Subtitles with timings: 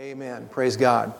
[0.00, 0.48] Amen.
[0.50, 1.12] Praise God.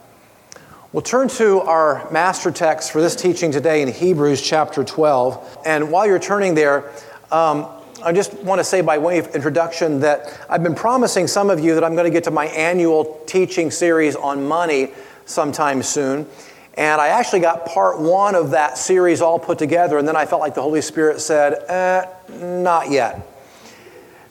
[0.90, 5.58] We'll turn to our master text for this teaching today in Hebrews chapter 12.
[5.66, 6.90] And while you're turning there,
[7.30, 7.66] um,
[8.02, 11.60] I just want to say by way of introduction that I've been promising some of
[11.60, 14.92] you that I'm going to get to my annual teaching series on money
[15.26, 16.26] sometime soon.
[16.72, 20.24] And I actually got part one of that series all put together, and then I
[20.24, 23.29] felt like the Holy Spirit said, eh, not yet.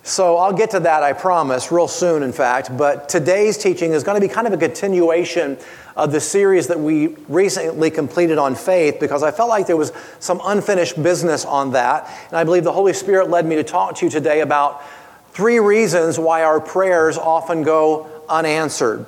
[0.10, 2.76] So I'll get to that, I promise, real soon, in fact.
[2.76, 5.56] But today's teaching is going to be kind of a continuation
[5.96, 9.94] of the series that we recently completed on faith because I felt like there was
[10.20, 12.12] some unfinished business on that.
[12.30, 14.82] And I believe the Holy Spirit led me to talk to you today about
[15.34, 19.06] three reasons why our prayers often go unanswered.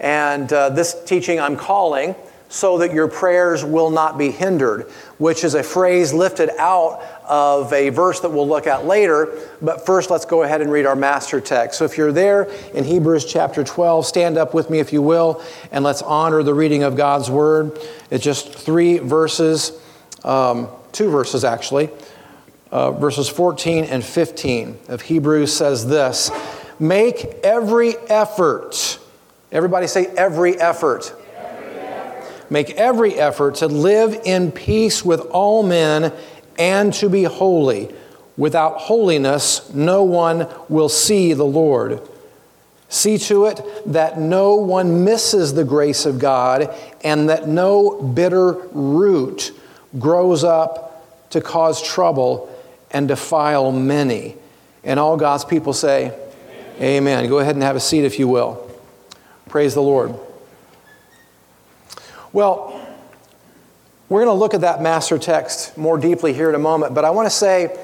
[0.00, 2.16] And uh, this teaching I'm calling
[2.48, 4.82] so that your prayers will not be hindered,
[5.18, 9.36] which is a phrase lifted out of a verse that we'll look at later.
[9.60, 11.78] But first, let's go ahead and read our master text.
[11.78, 15.42] So if you're there in Hebrews chapter 12, stand up with me if you will,
[15.72, 17.78] and let's honor the reading of God's word.
[18.10, 19.72] It's just three verses,
[20.24, 21.90] um, two verses actually.
[22.70, 26.30] Uh, verses 14 and 15 of Hebrews says this
[26.78, 28.98] Make every effort.
[29.52, 31.14] Everybody say, every effort
[32.50, 36.12] Make every effort to live in peace with all men
[36.58, 37.94] and to be holy.
[38.36, 42.00] Without holiness, no one will see the Lord.
[42.88, 48.52] See to it that no one misses the grace of God and that no bitter
[48.72, 49.52] root
[49.98, 52.52] grows up to cause trouble
[52.90, 54.36] and defile many.
[54.84, 56.06] And all God's people say,
[56.76, 57.18] Amen.
[57.18, 57.28] Amen.
[57.28, 58.70] Go ahead and have a seat if you will.
[59.48, 60.14] Praise the Lord.
[62.36, 62.86] Well,
[64.10, 67.02] we're going to look at that master text more deeply here in a moment, but
[67.02, 67.74] I want to say,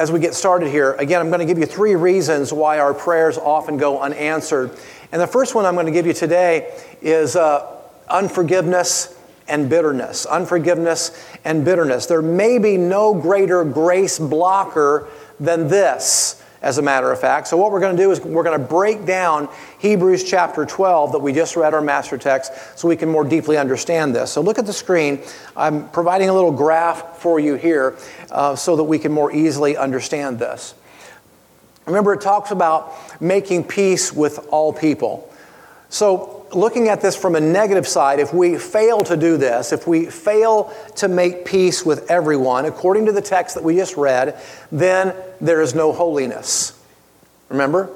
[0.00, 2.92] as we get started here, again, I'm going to give you three reasons why our
[2.92, 4.72] prayers often go unanswered.
[5.12, 9.16] And the first one I'm going to give you today is uh, unforgiveness
[9.46, 10.26] and bitterness.
[10.26, 11.12] Unforgiveness
[11.44, 12.06] and bitterness.
[12.06, 15.06] There may be no greater grace blocker
[15.38, 17.48] than this as a matter of fact.
[17.48, 19.48] So, what we're going to do is we're going to break down
[19.78, 23.56] Hebrews chapter 12 that we just read our master text so we can more deeply
[23.56, 24.32] understand this.
[24.32, 25.20] So, look at the screen.
[25.56, 27.96] I'm providing a little graph for you here
[28.30, 30.74] uh, so that we can more easily understand this.
[31.86, 35.32] Remember, it talks about making peace with all people.
[35.88, 39.86] So, looking at this from a negative side, if we fail to do this, if
[39.86, 44.40] we fail to make peace with everyone, according to the text that we just read,
[44.70, 46.78] then there is no holiness.
[47.48, 47.90] Remember?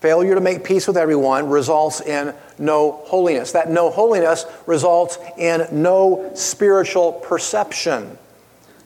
[0.00, 3.52] Failure to make peace with everyone results in no holiness.
[3.52, 8.18] That no holiness results in no spiritual perception.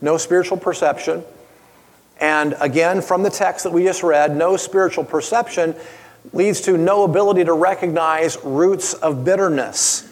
[0.01, 1.25] No spiritual perception.
[2.21, 5.75] And again, from the text that we just read, no spiritual perception
[6.33, 10.03] leads to no ability to recognize roots of bitterness.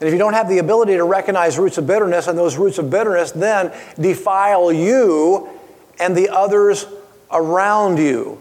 [0.00, 2.78] And if you don't have the ability to recognize roots of bitterness, and those roots
[2.78, 5.48] of bitterness then defile you
[5.98, 6.86] and the others
[7.30, 8.40] around you.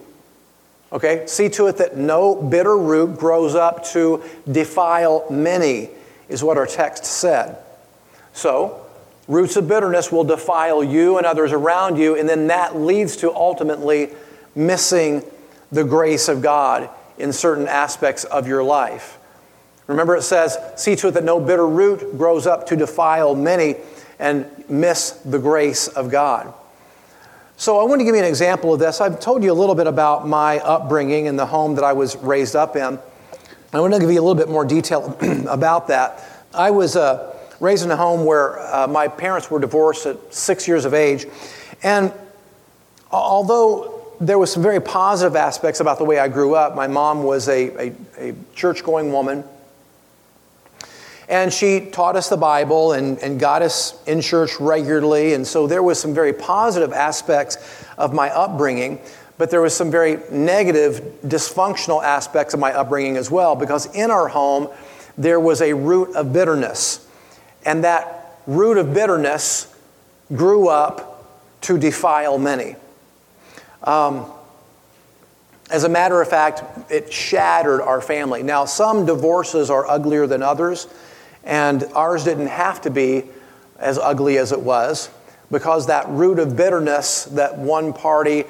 [0.92, 1.26] Okay?
[1.28, 5.90] See to it that no bitter root grows up to defile many,
[6.30, 7.58] is what our text said.
[8.34, 8.86] So,
[9.28, 13.34] roots of bitterness will defile you and others around you, and then that leads to
[13.34, 14.12] ultimately
[14.56, 15.24] missing
[15.72, 19.18] the grace of God in certain aspects of your life.
[19.88, 23.76] Remember, it says, See to it that no bitter root grows up to defile many
[24.20, 26.54] and miss the grace of God.
[27.56, 29.02] So, I want to give you an example of this.
[29.02, 32.16] I've told you a little bit about my upbringing in the home that I was
[32.18, 33.00] raised up in.
[33.74, 35.18] I want to give you a little bit more detail
[35.50, 36.24] about that.
[36.54, 40.68] I was uh, raised in a home where uh, my parents were divorced at six
[40.68, 41.26] years of age.
[41.84, 42.14] And
[43.12, 46.76] although there was some very positive aspects about the way I grew up.
[46.76, 49.44] My mom was a, a, a church going woman.
[51.30, 55.34] And she taught us the Bible and, and got us in church regularly.
[55.34, 59.00] And so there was some very positive aspects of my upbringing,
[59.38, 64.10] but there was some very negative, dysfunctional aspects of my upbringing as well, because in
[64.10, 64.70] our home,
[65.18, 67.08] there was a root of bitterness.
[67.66, 69.76] And that root of bitterness
[70.34, 71.26] grew up
[71.62, 72.78] to defile many.
[73.88, 74.26] Um,
[75.72, 78.44] as a matter of fact, it shattered our family.
[78.44, 80.88] Now, some divorces are uglier than others,
[81.46, 83.24] and ours didn't have to be
[83.80, 85.10] as ugly as it was
[85.52, 88.44] because that root of bitterness that one party,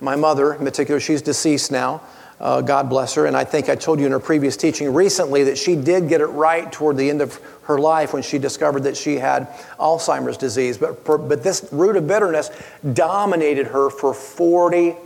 [0.00, 2.02] my mother in particular, she's deceased now,
[2.40, 3.26] uh, God bless her.
[3.26, 6.20] And I think I told you in her previous teaching recently that she did get
[6.22, 9.46] it right toward the end of her life when she discovered that she had
[9.78, 10.78] Alzheimer's disease.
[10.78, 12.50] But, but this root of bitterness
[12.94, 14.96] dominated her for 40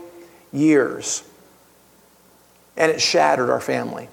[0.53, 1.25] years.
[2.77, 4.09] and it shattered our family.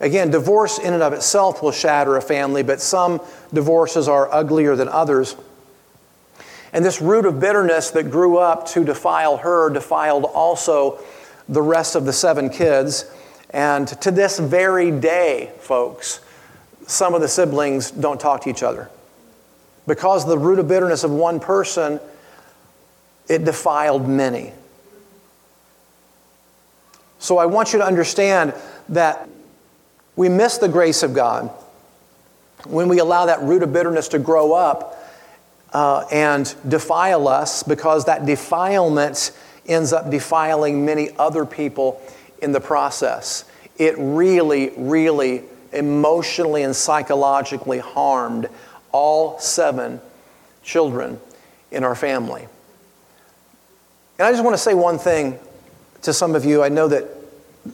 [0.00, 3.20] Again, divorce in and of itself will shatter a family, but some
[3.54, 5.36] divorces are uglier than others.
[6.72, 10.98] And this root of bitterness that grew up to defile her defiled also
[11.52, 13.04] the rest of the seven kids.
[13.50, 16.20] And to this very day, folks,
[16.86, 18.90] some of the siblings don't talk to each other.
[19.86, 22.00] Because the root of bitterness of one person,
[23.28, 24.52] it defiled many.
[27.18, 28.54] So I want you to understand
[28.88, 29.28] that
[30.16, 31.50] we miss the grace of God
[32.66, 34.98] when we allow that root of bitterness to grow up
[35.72, 39.32] uh, and defile us because that defilement
[39.66, 42.00] ends up defiling many other people
[42.40, 43.44] in the process.
[43.78, 48.48] It really, really emotionally and psychologically harmed
[48.90, 50.00] all seven
[50.62, 51.18] children
[51.70, 52.46] in our family.
[54.18, 55.38] And I just want to say one thing
[56.02, 56.62] to some of you.
[56.62, 57.08] I know that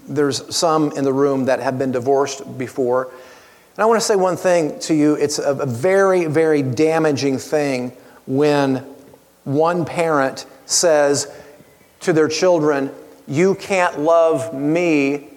[0.08, 3.04] there's some in the room that have been divorced before.
[3.06, 5.14] And I want to say one thing to you.
[5.14, 7.92] It's a, very, very damaging thing
[8.26, 8.84] when
[9.44, 11.32] one parent says
[12.00, 12.90] to their children,
[13.26, 15.28] You can't love me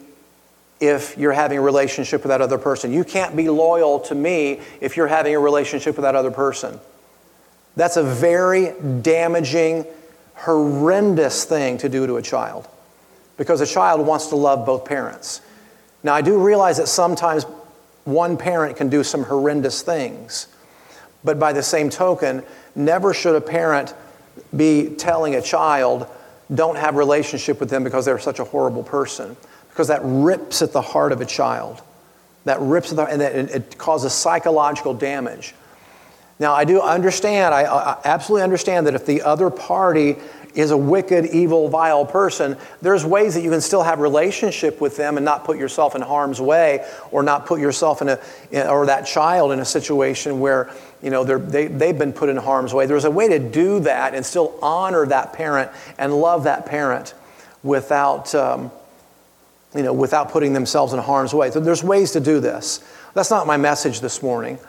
[0.80, 2.92] if you're having a relationship with that other person.
[2.92, 6.80] You can't be loyal to me if you're having a relationship with that other person.
[7.76, 9.86] That's a very damaging,
[10.36, 12.68] horrendous thing to do to a child
[13.38, 15.42] because a child wants to love both parents.
[16.04, 17.44] Now, I do realize that sometimes
[18.04, 20.48] one parent can do some horrendous things,
[21.24, 22.44] but by the same token,
[22.76, 23.94] never should a parent
[24.56, 26.08] be telling a child,
[26.54, 29.36] don't have relationship with them because they're such a horrible person
[29.70, 31.82] because that rips at the heart of a child.
[32.46, 35.54] That rips at the, and it causes psychological damage.
[36.40, 40.18] Now, I do understand, I, I absolutely understand that if the other party
[40.56, 44.98] is a wicked, evil, vile person, there's ways that you can still have relationship with
[44.98, 48.88] them and not put yourself in harm's way or not put yourself in a, or
[48.88, 50.72] that child in a situation where,
[51.02, 52.86] you know, they, they've been put in harm's way.
[52.86, 57.14] There's a way to do that and still honor that parent and love that parent
[57.64, 58.72] without, um,
[59.76, 61.50] you know, without putting themselves in harm's way.
[61.52, 62.84] So there's ways to do this.
[63.14, 64.60] That's not my message this morning.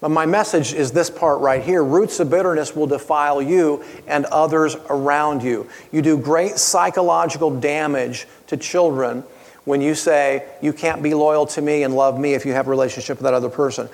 [0.00, 4.24] But my message is this part right here roots of bitterness will defile you and
[4.26, 5.68] others around you.
[5.92, 9.22] You do great psychological damage to children
[9.64, 12.66] when you say, You can't be loyal to me and love me if you have
[12.66, 13.88] a relationship with that other person.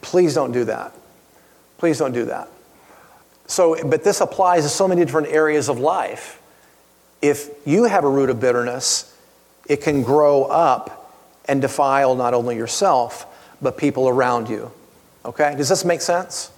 [0.00, 0.94] Please don't do that.
[1.82, 2.48] Please don't do that.
[3.48, 6.40] So, but this applies to so many different areas of life.
[7.20, 9.18] If you have a root of bitterness,
[9.66, 11.12] it can grow up
[11.46, 13.26] and defile not only yourself,
[13.60, 14.70] but people around you.
[15.24, 15.56] Okay?
[15.56, 16.52] Does this make sense?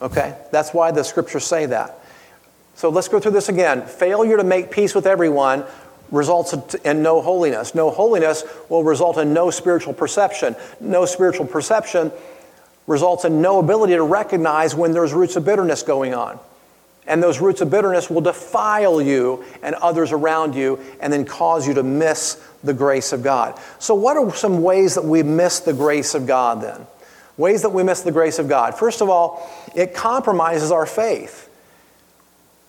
[0.00, 0.34] Okay?
[0.50, 1.98] That's why the scriptures say that.
[2.76, 3.82] So let's go through this again.
[3.82, 5.66] Failure to make peace with everyone
[6.10, 7.74] results in no holiness.
[7.74, 10.56] No holiness will result in no spiritual perception.
[10.80, 12.10] No spiritual perception
[12.86, 16.38] results in no ability to recognize when there's roots of bitterness going on.
[17.06, 21.66] And those roots of bitterness will defile you and others around you and then cause
[21.66, 23.58] you to miss the grace of God.
[23.78, 26.86] So, what are some ways that we miss the grace of God then?
[27.36, 28.78] Ways that we miss the grace of God.
[28.78, 31.48] First of all, it compromises our faith,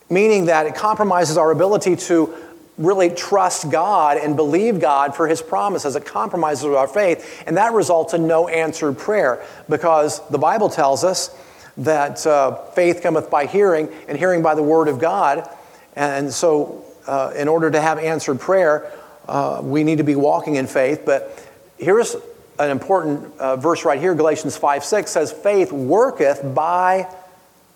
[0.09, 2.33] meaning that it compromises our ability to
[2.77, 5.95] really trust God and believe God for His promises.
[5.95, 11.03] It compromises our faith, and that results in no answered prayer because the Bible tells
[11.03, 11.35] us
[11.77, 15.49] that uh, faith cometh by hearing, and hearing by the word of God.
[15.95, 18.91] And so, uh, in order to have answered prayer,
[19.27, 21.03] uh, we need to be walking in faith.
[21.05, 21.47] But
[21.77, 22.15] here's
[22.59, 27.07] an important uh, verse right here Galatians 5 6 says, Faith worketh by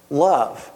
[0.09, 0.71] love.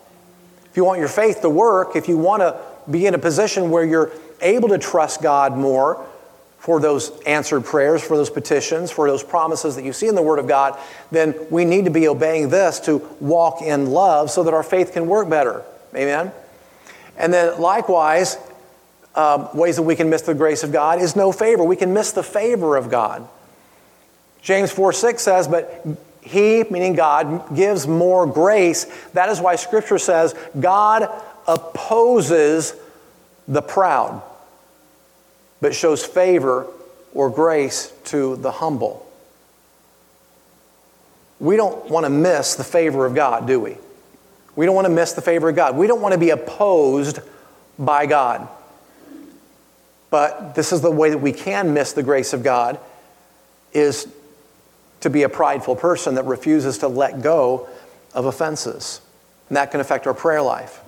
[0.66, 2.60] If you want your faith to work, if you want to
[2.90, 6.06] be in a position where you're able to trust God more,
[6.60, 10.22] for those answered prayers, for those petitions, for those promises that you see in the
[10.22, 10.78] Word of God,
[11.10, 14.92] then we need to be obeying this to walk in love so that our faith
[14.92, 15.64] can work better.
[15.96, 16.34] Amen?
[17.18, 18.38] And then likewise,
[19.16, 21.64] uh, ways that we can miss the grace of God is no favor.
[21.64, 23.28] We can miss the favor of God.
[24.42, 25.86] James 4 6 says, But
[26.22, 28.86] he, meaning God, gives more grace.
[29.14, 31.10] That is why Scripture says God
[31.50, 32.74] opposes
[33.48, 34.22] the proud
[35.62, 36.68] but shows favor
[37.13, 39.06] or grace to the humble.
[41.39, 43.77] We don't want to miss the favor of God, do we?
[44.56, 45.75] We don't want to miss the favor of God.
[45.75, 47.20] We don't want to be opposed
[47.77, 48.48] by God.
[50.10, 52.79] But this is the way that we can miss the grace of God
[53.72, 54.08] is
[55.01, 57.70] to be a prideful person that refuses to let go
[58.13, 59.01] of offenses.
[59.48, 60.82] And that can affect our prayer life.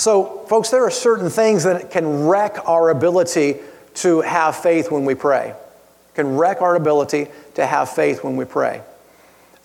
[0.00, 3.56] So, folks, there are certain things that can wreck our ability
[3.96, 5.54] to have faith when we pray.
[6.14, 7.26] Can wreck our ability
[7.56, 8.80] to have faith when we pray.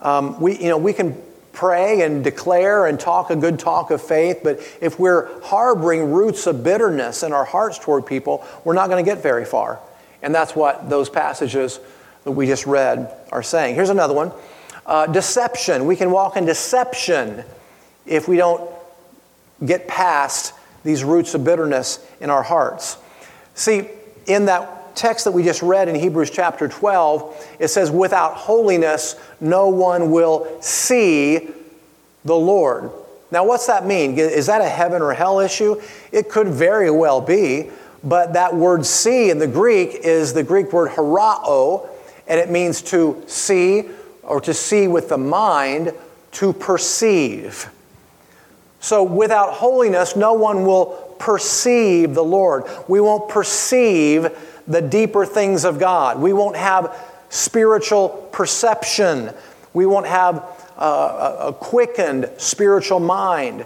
[0.01, 1.15] Um, we, you know, we can
[1.54, 6.48] pray and declare and talk a good talk of faith, but if we're harboring roots
[6.48, 9.80] of bitterness in our hearts toward people, we're not going to get very far.
[10.22, 11.80] And that's what those passages
[12.25, 13.75] that we just read are saying.
[13.75, 14.34] Here's another one
[14.86, 15.86] uh, deception.
[15.86, 17.46] We can walk in deception
[18.06, 18.75] if we don't
[19.63, 22.97] get past these roots of bitterness in our hearts.
[23.53, 23.88] See,
[24.27, 29.15] in that text that we just read in Hebrews chapter 12, it says, Without holiness,
[29.39, 31.50] no one will see
[32.24, 32.91] the Lord.
[33.31, 34.17] Now, what's that mean?
[34.17, 35.81] Is that a heaven or hell issue?
[36.12, 37.69] It could very well be,
[38.03, 41.89] but that word see in the Greek is the Greek word horao,
[42.27, 43.89] and it means to see
[44.24, 45.93] or to see with the mind,
[46.33, 47.69] to perceive.
[48.86, 52.65] So, without holiness, no one will perceive the Lord.
[52.88, 54.27] We won't perceive
[54.68, 56.20] the deeper things of God.
[56.20, 56.96] We won't have
[57.30, 59.32] spiritual perception.
[59.74, 60.36] We won't have
[60.77, 63.65] a, quickened spiritual mind.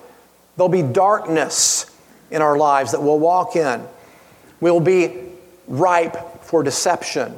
[0.55, 1.93] There'll be darkness
[2.31, 3.83] in our lives that we'll walk in.
[4.61, 5.17] We'll be
[5.67, 7.37] ripe for deception,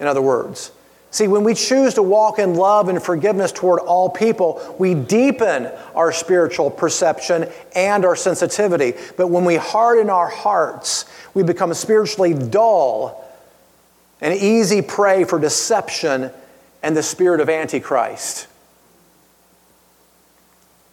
[0.00, 0.72] in other words.
[1.14, 5.66] See, when we choose to walk in love and forgiveness toward all people, we deepen
[5.94, 8.94] our spiritual perception and our sensitivity.
[9.16, 13.24] But when we harden our hearts, we become spiritually dull
[14.20, 16.32] and easy prey for deception
[16.82, 18.48] and the spirit of Antichrist.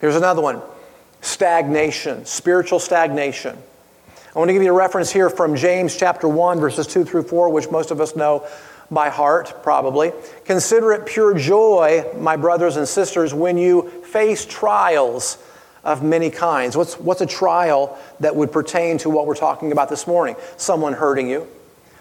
[0.01, 0.61] Here's another one
[1.21, 3.57] stagnation, spiritual stagnation.
[4.35, 7.23] I want to give you a reference here from James chapter 1, verses 2 through
[7.23, 8.47] 4, which most of us know
[8.91, 10.11] by heart, probably.
[10.45, 15.37] Consider it pure joy, my brothers and sisters, when you face trials
[15.83, 16.75] of many kinds.
[16.75, 20.35] What's, what's a trial that would pertain to what we're talking about this morning?
[20.57, 21.47] Someone hurting you,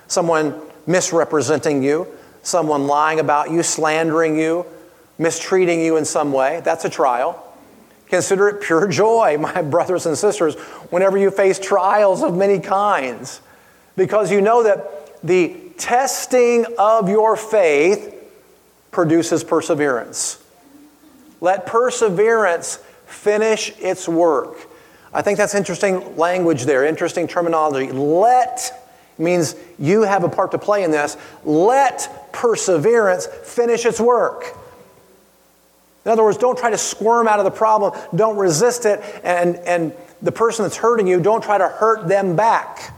[0.09, 2.07] someone misrepresenting you,
[2.43, 4.67] someone lying about you, slandering you,
[5.19, 6.61] mistreating you in some way.
[6.65, 7.47] That's a trial.
[8.09, 10.57] Consider it pure joy, my brothers and sisters,
[10.91, 13.41] whenever you face trials of many kinds,
[13.97, 18.15] because you know that the testing of your faith
[18.93, 20.43] produces perseverance.
[21.41, 24.57] Let perseverance finish its work.
[25.13, 27.91] I think that's interesting language there, interesting terminology.
[27.91, 28.77] Let
[29.19, 31.17] means you have a part to play in this.
[31.45, 34.57] Let perseverance finish its work.
[36.05, 39.57] In other words, don't try to squirm out of the problem, don't resist it, and,
[39.57, 42.95] and the person that's hurting you, don't try to hurt them back.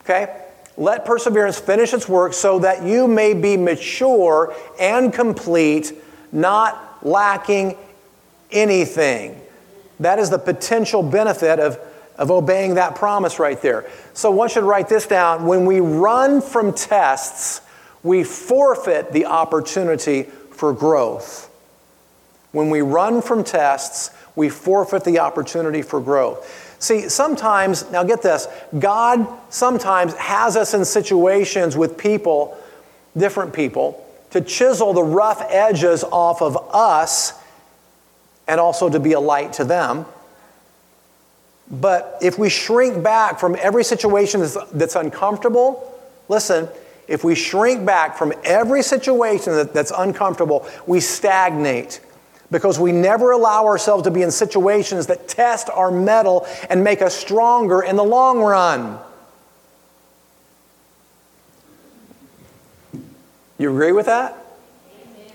[0.00, 0.39] Okay?
[0.76, 5.92] Let perseverance finish its work so that you may be mature and complete,
[6.32, 7.76] not lacking
[8.50, 9.40] anything.
[10.00, 11.78] That is the potential benefit of,
[12.16, 13.86] of obeying that promise right there.
[14.14, 15.46] So one should write this down.
[15.46, 17.60] When we run from tests,
[18.02, 21.50] we forfeit the opportunity for growth.
[22.52, 26.69] When we run from tests, we forfeit the opportunity for growth.
[26.80, 32.56] See, sometimes, now get this, God sometimes has us in situations with people,
[33.16, 37.34] different people, to chisel the rough edges off of us
[38.48, 40.06] and also to be a light to them.
[41.70, 46.66] But if we shrink back from every situation that's, that's uncomfortable, listen,
[47.06, 52.00] if we shrink back from every situation that, that's uncomfortable, we stagnate
[52.50, 57.02] because we never allow ourselves to be in situations that test our mettle and make
[57.02, 58.98] us stronger in the long run.
[63.58, 64.36] You agree with that?
[64.94, 65.32] Amen.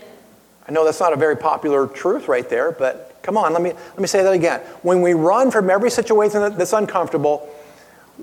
[0.68, 3.72] I know that's not a very popular truth right there, but come on, let me,
[3.72, 4.60] let me say that again.
[4.82, 7.48] When we run from every situation that's uncomfortable,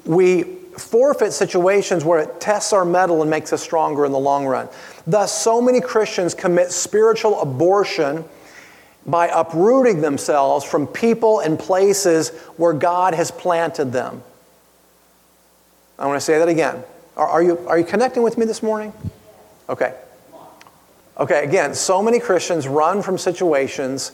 [0.06, 0.44] we
[0.78, 4.68] forfeit situations where it tests our mettle and makes us stronger in the long run.
[5.08, 8.26] Thus, so many Christians commit spiritual abortion
[9.06, 14.24] by uprooting themselves from people and places where God has planted them.
[16.00, 16.84] I want to say that again.
[17.16, 18.94] Are, are, you, are you connecting with me this morning?
[19.70, 19.94] Okay.
[21.18, 24.14] Okay, again, so many Christians run from situations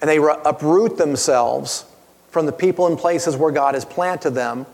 [0.00, 1.84] and they uproot themselves
[2.30, 4.66] from the people and places where God has planted them.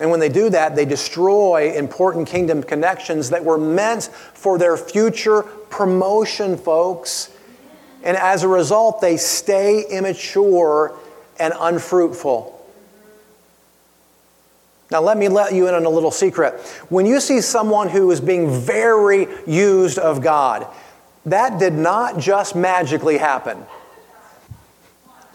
[0.00, 4.76] And when they do that, they destroy important kingdom connections that were meant for their
[4.76, 7.30] future promotion, folks.
[8.02, 10.96] And as a result, they stay immature
[11.38, 12.50] and unfruitful.
[14.90, 16.60] Now, let me let you in on a little secret.
[16.88, 20.66] When you see someone who is being very used of God,
[21.26, 23.64] that did not just magically happen.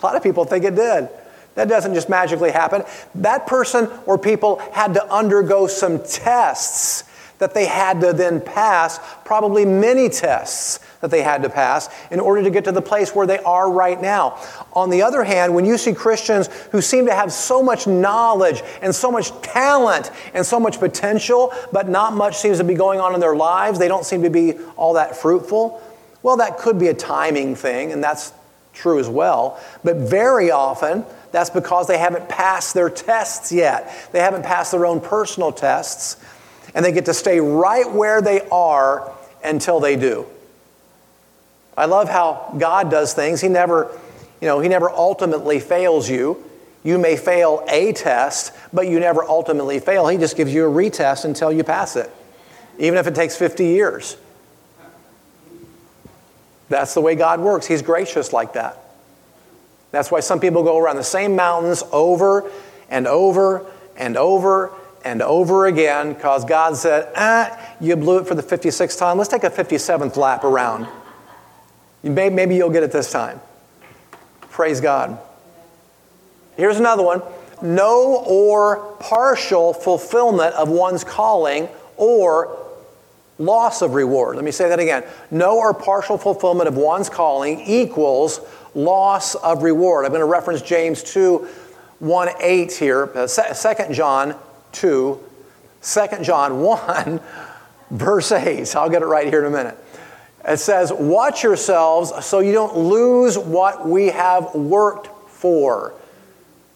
[0.01, 1.09] A lot of people think it did.
[1.55, 2.83] That doesn't just magically happen.
[3.15, 7.03] That person or people had to undergo some tests
[7.39, 12.19] that they had to then pass, probably many tests that they had to pass in
[12.19, 14.37] order to get to the place where they are right now.
[14.73, 18.61] On the other hand, when you see Christians who seem to have so much knowledge
[18.81, 22.99] and so much talent and so much potential, but not much seems to be going
[22.99, 25.81] on in their lives, they don't seem to be all that fruitful,
[26.21, 28.33] well, that could be a timing thing, and that's
[28.73, 29.59] true as well.
[29.83, 34.09] But very often, that's because they haven't passed their tests yet.
[34.11, 36.17] They haven't passed their own personal tests,
[36.73, 39.11] and they get to stay right where they are
[39.43, 40.25] until they do.
[41.77, 43.41] I love how God does things.
[43.41, 43.89] He never,
[44.41, 46.43] you know, he never ultimately fails you.
[46.83, 50.07] You may fail a test, but you never ultimately fail.
[50.07, 52.09] He just gives you a retest until you pass it,
[52.77, 54.17] even if it takes 50 years.
[56.69, 57.65] That's the way God works.
[57.65, 58.77] He's gracious like that.
[59.91, 62.49] That's why some people go around the same mountains over
[62.89, 63.65] and over
[63.97, 64.71] and over
[65.03, 69.17] and over again because God said, ah, you blew it for the 56th time.
[69.17, 70.87] Let's take a 57th lap around.
[72.03, 73.41] May, maybe you'll get it this time.
[74.41, 75.19] Praise God.
[76.57, 77.21] Here's another one
[77.61, 81.67] no or partial fulfillment of one's calling
[81.97, 82.57] or
[83.37, 84.35] loss of reward.
[84.35, 85.03] Let me say that again.
[85.31, 88.39] No or partial fulfillment of one's calling equals
[88.83, 90.05] loss of reward.
[90.05, 91.47] I'm going to reference James 2
[91.99, 94.35] 1 8 here, 2 uh, John
[94.71, 95.23] 2,
[95.81, 97.19] 2 John 1,
[97.91, 98.75] verse 8.
[98.75, 99.77] I'll get it right here in a minute.
[100.47, 105.93] It says, Watch yourselves so you don't lose what we have worked for,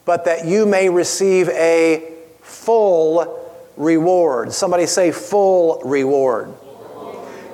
[0.06, 3.40] but that you may receive a full
[3.78, 4.54] reward.
[4.54, 6.54] Somebody say, full reward.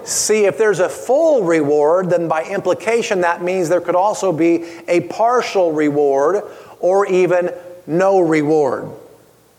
[0.10, 4.64] See, if there's a full reward, then by implication, that means there could also be
[4.88, 6.44] a partial reward
[6.80, 7.52] or even
[7.86, 8.90] no reward,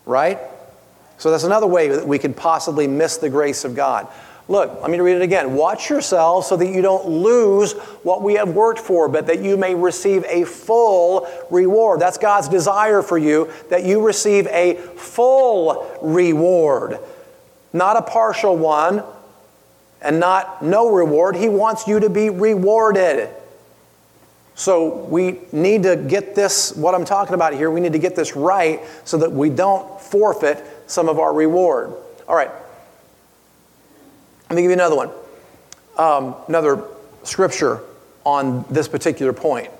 [0.07, 0.41] right?
[1.19, 4.09] So that's another way that we could possibly miss the grace of God.
[4.49, 5.55] Look, let me read it again.
[5.55, 9.57] Watch yourselves so that you don't lose what we have worked for, but that you
[9.57, 12.01] may receive a full reward.
[12.01, 16.99] That's God's desire for you, that you receive a full reward,
[17.73, 19.05] not a partial one
[20.03, 21.37] and not no reward.
[21.37, 23.29] He wants you to be rewarded.
[24.55, 28.15] So we need to get this, what I'm talking about here, we need to get
[28.15, 31.95] this right so that we don't forfeit some of our reward.
[32.29, 32.51] All right.
[34.49, 35.11] Let me give you another one.
[35.97, 36.85] Um, another
[37.23, 37.81] scripture
[38.25, 39.71] on this particular point.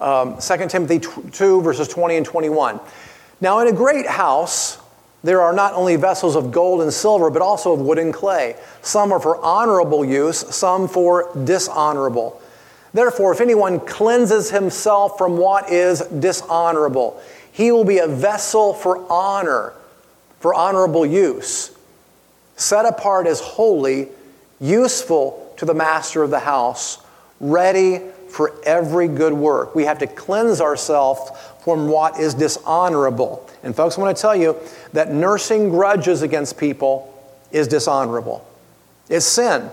[0.00, 2.80] Um, 2 Timothy 2, verses 20 and 21.
[3.40, 4.78] Now, in a great house,
[5.22, 8.56] there are not only vessels of gold and silver, but also of wood and clay.
[8.82, 12.40] Some are for honorable use, some for dishonorable.
[12.94, 19.04] Therefore, if anyone cleanses himself from what is dishonorable, he will be a vessel for
[19.10, 19.72] honor,
[20.40, 21.72] for honorable use
[22.58, 24.08] set apart as holy,
[24.60, 26.98] useful to the master of the house,
[27.40, 29.74] ready for every good work.
[29.74, 33.48] We have to cleanse ourselves from what is dishonorable.
[33.62, 34.56] And, folks, I want to tell you
[34.92, 37.14] that nursing grudges against people
[37.50, 38.46] is dishonorable,
[39.08, 39.70] it's sin.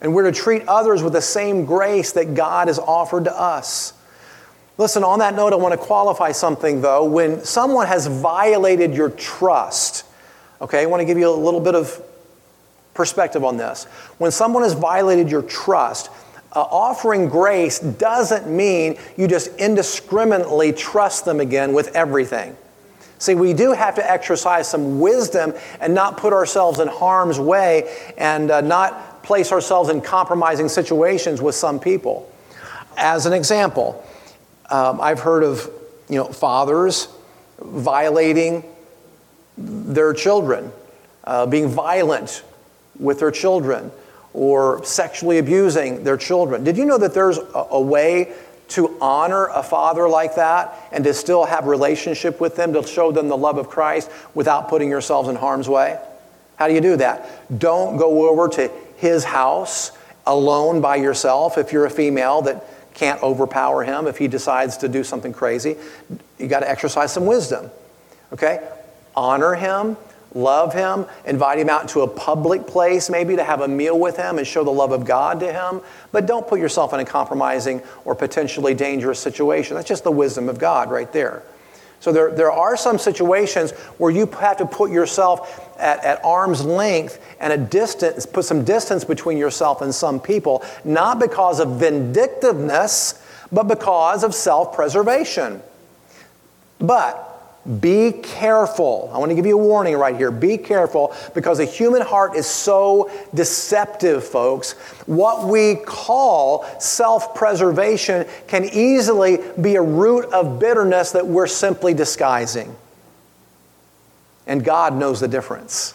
[0.00, 3.94] And we're to treat others with the same grace that God has offered to us.
[4.76, 7.06] Listen, on that note, I want to qualify something though.
[7.06, 10.04] When someone has violated your trust,
[10.60, 12.02] Okay, I want to give you a little bit of
[12.94, 13.84] perspective on this.
[14.18, 16.08] When someone has violated your trust,
[16.60, 22.56] offering grace doesn't mean you just indiscriminately trust them again with everything.
[23.18, 28.12] See, we do have to exercise some wisdom and not put ourselves in harm's way
[28.18, 32.30] and uh, not place ourselves in compromising situations with some people.
[32.96, 34.04] As an example,
[34.70, 35.70] um, I've heard of
[36.08, 37.08] you know fathers
[37.60, 38.64] violating
[39.56, 40.70] their children,
[41.24, 42.42] uh, being violent
[42.98, 43.90] with their children,
[44.36, 46.62] or sexually abusing their children.
[46.62, 48.32] Did you know that there's a, a way
[48.68, 53.12] to honor a father like that and to still have relationship with them to show
[53.12, 55.98] them the love of Christ without putting yourselves in harm's way?
[56.56, 57.58] How do you do that?
[57.58, 59.92] Don't go over to his house
[60.26, 64.88] alone by yourself if you're a female that can't overpower him if he decides to
[64.88, 65.76] do something crazy.
[66.38, 67.70] You got to exercise some wisdom.
[68.32, 68.60] Okay?
[69.16, 69.96] honor him,
[70.36, 74.16] love him, invite him out into a public place maybe to have a meal with
[74.16, 75.80] him and show the love of God to him.
[76.12, 79.76] But don't put yourself in a compromising or potentially dangerous situation.
[79.76, 81.42] That's just the wisdom of God right there.
[81.98, 86.64] So there, there are some situations where you have to put yourself at, at arm's
[86.64, 91.80] length and a distance, put some distance between yourself and some people, not because of
[91.80, 95.62] vindictiveness, but because of self preservation.
[96.78, 97.25] But
[97.66, 99.10] be careful.
[99.12, 100.30] I want to give you a warning right here.
[100.30, 104.72] Be careful because the human heart is so deceptive, folks.
[105.06, 111.92] What we call self preservation can easily be a root of bitterness that we're simply
[111.92, 112.76] disguising.
[114.46, 115.94] And God knows the difference.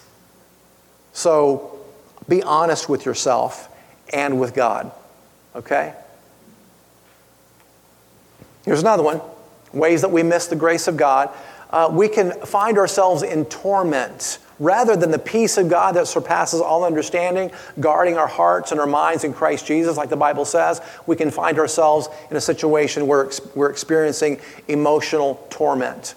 [1.14, 1.80] So
[2.28, 3.70] be honest with yourself
[4.12, 4.92] and with God.
[5.56, 5.94] Okay?
[8.66, 9.22] Here's another one
[9.74, 11.30] ways that we miss the grace of God.
[11.72, 16.62] Uh, we can find ourselves in torment rather than the peace of God that surpasses
[16.62, 20.82] all understanding, guarding our hearts and our minds in Christ Jesus, like the Bible says,
[21.08, 26.14] we can find ourselves in a situation where we're experiencing emotional torment.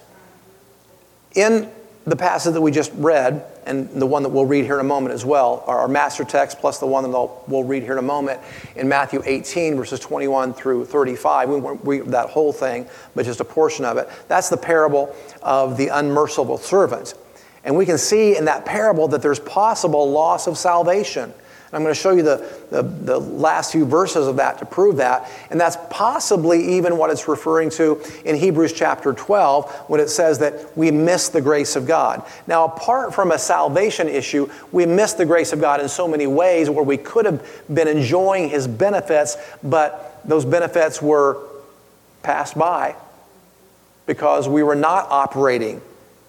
[1.33, 1.71] In
[2.05, 4.87] the passage that we just read, and the one that we'll read here in a
[4.87, 8.03] moment as well, our master text plus the one that we'll read here in a
[8.03, 8.39] moment
[8.75, 11.49] in Matthew 18, verses 21 through 35.
[11.49, 14.07] We won't read that whole thing, but just a portion of it.
[14.27, 17.15] That's the parable of the unmerciful servant.
[17.63, 21.33] And we can see in that parable that there's possible loss of salvation.
[21.75, 24.97] I'm going to show you the, the, the, last few verses of that to prove
[24.97, 25.29] that.
[25.49, 30.39] And that's possibly even what it's referring to in Hebrews chapter 12 when it says
[30.39, 32.25] that we miss the grace of God.
[32.47, 36.27] Now, apart from a salvation issue, we miss the grace of God in so many
[36.27, 41.45] ways where we could have been enjoying His benefits, but those benefits were
[42.23, 42.95] passed by
[44.05, 45.81] because we were not operating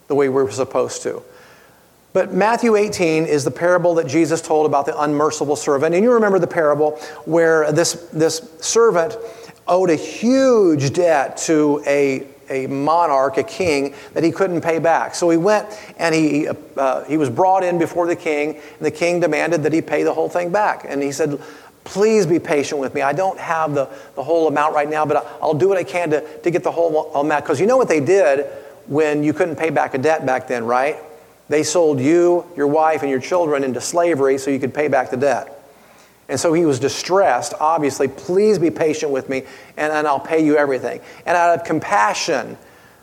[0.09, 1.23] the way we were supposed to.
[2.17, 5.95] But Matthew 18 is the parable that Jesus told about the unmerciful servant.
[5.95, 6.93] And you remember the parable
[7.27, 9.19] where this, this servant
[9.69, 15.15] owed a huge debt to a, a monarch, a king, that he couldn't pay back.
[15.15, 16.49] So he went and he,
[16.79, 20.03] uh, he was brought in before the king, and the king demanded that he pay
[20.03, 20.87] the whole thing back.
[20.89, 21.39] And he said,
[21.85, 23.03] Please be patient with me.
[23.03, 26.09] I don't have the, the whole amount right now, but I'll do what I can
[26.09, 27.45] to, to get the whole amount.
[27.45, 28.47] Because you know what they did
[28.87, 30.97] when you couldn't pay back a debt back then, right?
[31.49, 35.11] They sold you, your wife, and your children into slavery so you could pay back
[35.11, 35.53] the debt.
[36.29, 38.09] And so he was distressed, obviously.
[38.09, 39.45] Please be patient with me,
[39.77, 41.01] and, and I'll pay you everything.
[41.25, 42.59] And out of compassion,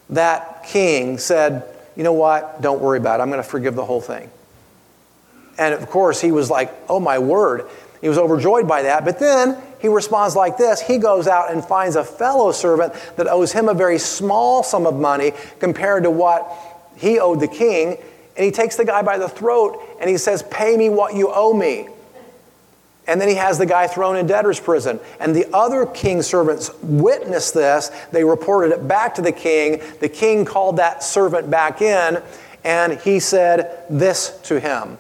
[0.10, 1.64] that king said,
[1.96, 2.62] You know what?
[2.62, 3.24] Don't worry about it.
[3.24, 4.30] I'm going to forgive the whole thing.
[5.58, 7.66] And of course, he was like, Oh my word.
[8.02, 9.06] He was overjoyed by that.
[9.06, 13.28] But then he responds like this He goes out and finds a fellow servant that
[13.28, 16.52] owes him a very small sum of money compared to what
[16.98, 17.98] he owed the king.
[18.36, 21.32] And he takes the guy by the throat and he says, Pay me what you
[21.34, 21.88] owe me.
[23.06, 25.00] And then he has the guy thrown in debtor's prison.
[25.20, 27.92] And the other king's servants witnessed this.
[28.12, 29.82] They reported it back to the king.
[30.00, 32.24] The king called that servant back in
[32.64, 34.98] and he said this to him.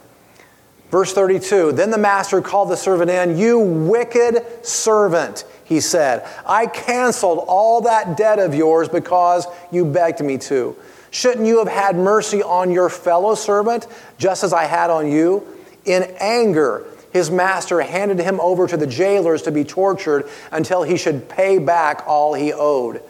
[0.89, 3.37] Verse 32 Then the master called the servant in.
[3.37, 6.27] You wicked servant, he said.
[6.45, 10.75] I canceled all that debt of yours because you begged me to.
[11.13, 13.85] Shouldn't you have had mercy on your fellow servant,
[14.17, 15.45] just as I had on you?
[15.85, 20.97] In anger, his master handed him over to the jailers to be tortured until he
[20.97, 23.03] should pay back all he owed.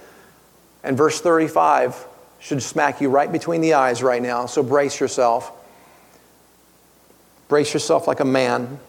[0.83, 2.05] And verse 35
[2.41, 5.53] should smack you right between the eyes right now, so brace yourself.
[7.47, 8.81] Brace yourself like a man.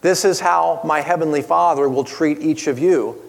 [0.00, 3.20] This is how my heavenly Father will treat each of you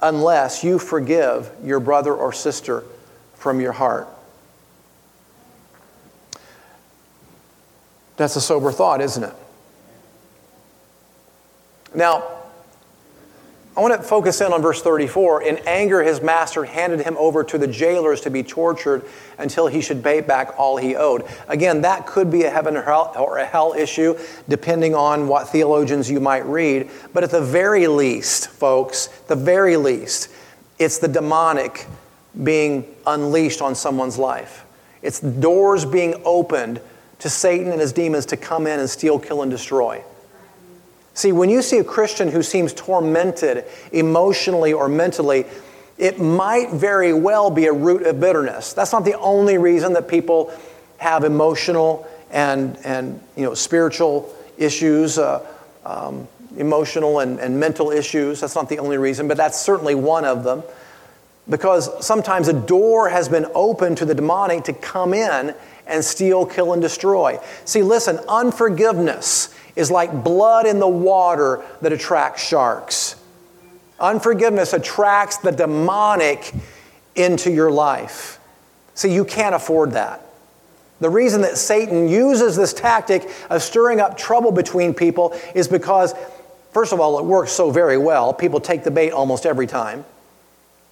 [0.00, 2.84] unless you forgive your brother or sister
[3.34, 4.08] from your heart.
[8.16, 9.34] That's a sober thought, isn't it?
[11.94, 12.35] Now,
[13.76, 15.42] I want to focus in on verse 34.
[15.42, 19.04] In anger, his master handed him over to the jailers to be tortured
[19.36, 21.24] until he should pay back all he owed.
[21.46, 25.50] Again, that could be a heaven or hell, or a hell issue, depending on what
[25.50, 26.88] theologians you might read.
[27.12, 30.30] But at the very least, folks, the very least,
[30.78, 31.86] it's the demonic
[32.42, 34.64] being unleashed on someone's life.
[35.02, 36.80] It's doors being opened
[37.18, 40.02] to Satan and his demons to come in and steal, kill, and destroy.
[41.16, 45.46] See, when you see a Christian who seems tormented emotionally or mentally,
[45.96, 48.74] it might very well be a root of bitterness.
[48.74, 50.52] That's not the only reason that people
[50.98, 55.44] have emotional and, and you know, spiritual issues, uh,
[55.86, 58.40] um, emotional and, and mental issues.
[58.40, 60.62] That's not the only reason, but that's certainly one of them.
[61.48, 65.54] Because sometimes a door has been opened to the demonic to come in
[65.86, 67.38] and steal, kill, and destroy.
[67.64, 73.14] See, listen, unforgiveness is like blood in the water that attracts sharks.
[74.00, 76.52] Unforgiveness attracts the demonic
[77.14, 78.40] into your life.
[78.94, 80.22] See, you can't afford that.
[81.00, 86.14] The reason that Satan uses this tactic of stirring up trouble between people is because,
[86.72, 88.32] first of all, it works so very well.
[88.32, 90.06] People take the bait almost every time.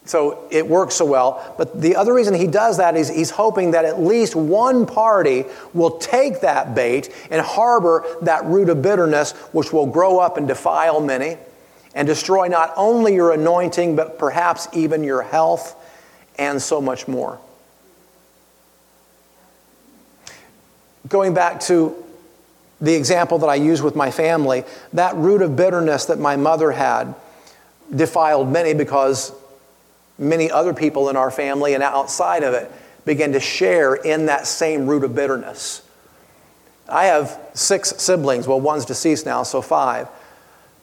[0.06, 1.54] So it works so well.
[1.56, 5.44] But the other reason he does that is he's hoping that at least one party
[5.72, 10.46] will take that bait and harbor that root of bitterness, which will grow up and
[10.46, 11.38] defile many
[11.94, 15.74] and destroy not only your anointing, but perhaps even your health
[16.38, 17.38] and so much more.
[21.08, 21.94] Going back to
[22.80, 26.72] the example that I use with my family, that root of bitterness that my mother
[26.72, 27.14] had
[27.94, 29.32] defiled many because
[30.18, 32.70] many other people in our family and outside of it
[33.04, 35.82] began to share in that same root of bitterness.
[36.88, 38.46] I have six siblings.
[38.46, 40.08] Well, one's deceased now, so five.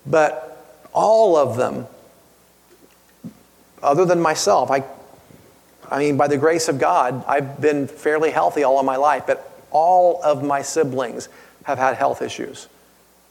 [0.06, 0.48] But
[0.94, 1.88] all of them,
[3.82, 4.84] other than myself, I,
[5.90, 9.24] I mean, by the grace of God, I've been fairly healthy all of my life,
[9.28, 11.30] but all of my siblings
[11.64, 12.68] have had health issues,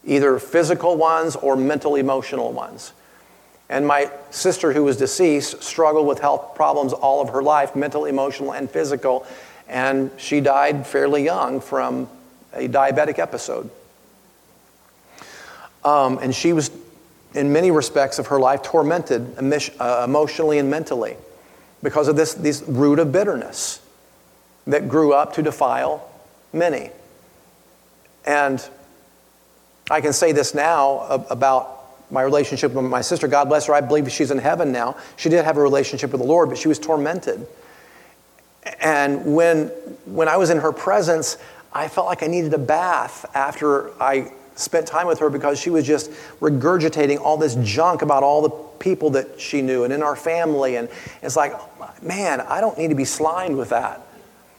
[0.04, 2.92] either physical ones or mental emotional ones.
[3.70, 8.04] And my sister, who was deceased, struggled with health problems all of her life mental,
[8.04, 9.24] emotional, and physical.
[9.68, 12.09] And she died fairly young from
[12.52, 13.70] a diabetic episode.
[15.85, 16.72] Um, and she was,
[17.33, 21.16] in many respects of her life, tormented uh, emotionally and mentally
[21.80, 23.80] because of this, this root of bitterness
[24.66, 26.11] that grew up to defile
[26.52, 26.90] many.
[28.26, 28.68] And
[29.88, 31.80] I can say this now about
[32.11, 33.29] my relationship with my sister.
[33.29, 33.75] God bless her.
[33.75, 34.96] I believe she's in heaven now.
[35.16, 37.46] She did have a relationship with the Lord, but she was tormented.
[38.81, 39.68] And when,
[40.07, 41.38] when I was in her presence,
[41.73, 45.70] I felt like I needed a bath after I spent time with her because she
[45.70, 50.03] was just regurgitating all this junk about all the people that she knew and in
[50.03, 50.77] our family.
[50.77, 50.88] And
[51.23, 51.53] it's like,
[52.03, 54.03] man, I don't need to be slimed with that.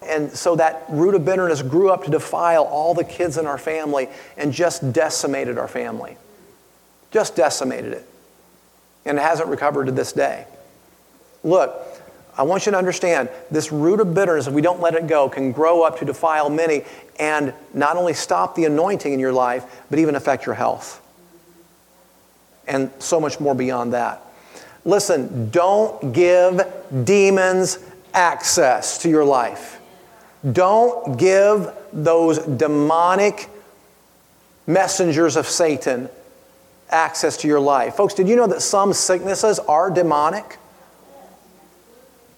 [0.03, 3.59] And so that root of bitterness grew up to defile all the kids in our
[3.59, 6.17] family and just decimated our family
[7.11, 8.07] just decimated it.
[9.05, 10.45] And it hasn't recovered to this day.
[11.43, 11.73] Look,
[12.37, 15.27] I want you to understand this root of bitterness, if we don't let it go,
[15.27, 16.83] can grow up to defile many
[17.19, 21.01] and not only stop the anointing in your life, but even affect your health.
[22.67, 24.21] And so much more beyond that.
[24.85, 26.61] Listen, don't give
[27.03, 27.79] demons
[28.13, 29.79] access to your life.
[30.51, 33.49] Don't give those demonic
[34.65, 36.09] messengers of Satan
[36.91, 37.95] access to your life.
[37.95, 40.57] Folks, did you know that some sicknesses are demonic?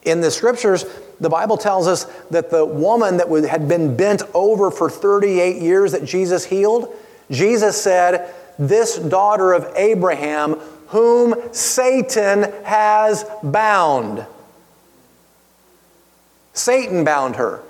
[0.04, 0.86] In the scriptures,
[1.20, 5.94] the Bible tells us that the woman that had been bent over for 38 years
[5.94, 6.94] that Jesus healed,
[7.32, 10.56] Jesus said, This daughter of Abraham,
[10.88, 14.26] whom Satan has bound.
[16.54, 17.62] Satan bound her.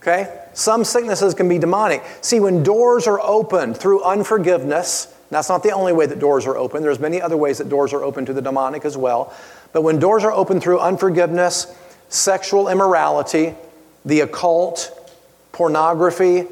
[0.00, 0.40] Okay?
[0.54, 2.02] Some sicknesses can be demonic.
[2.20, 6.56] See, when doors are opened through unforgiveness, that's not the only way that doors are
[6.56, 6.82] open.
[6.82, 9.34] There's many other ways that doors are open to the demonic as well.
[9.72, 11.74] But when doors are open through unforgiveness,
[12.08, 13.54] sexual immorality,
[14.04, 15.12] the occult,
[15.52, 16.46] pornography,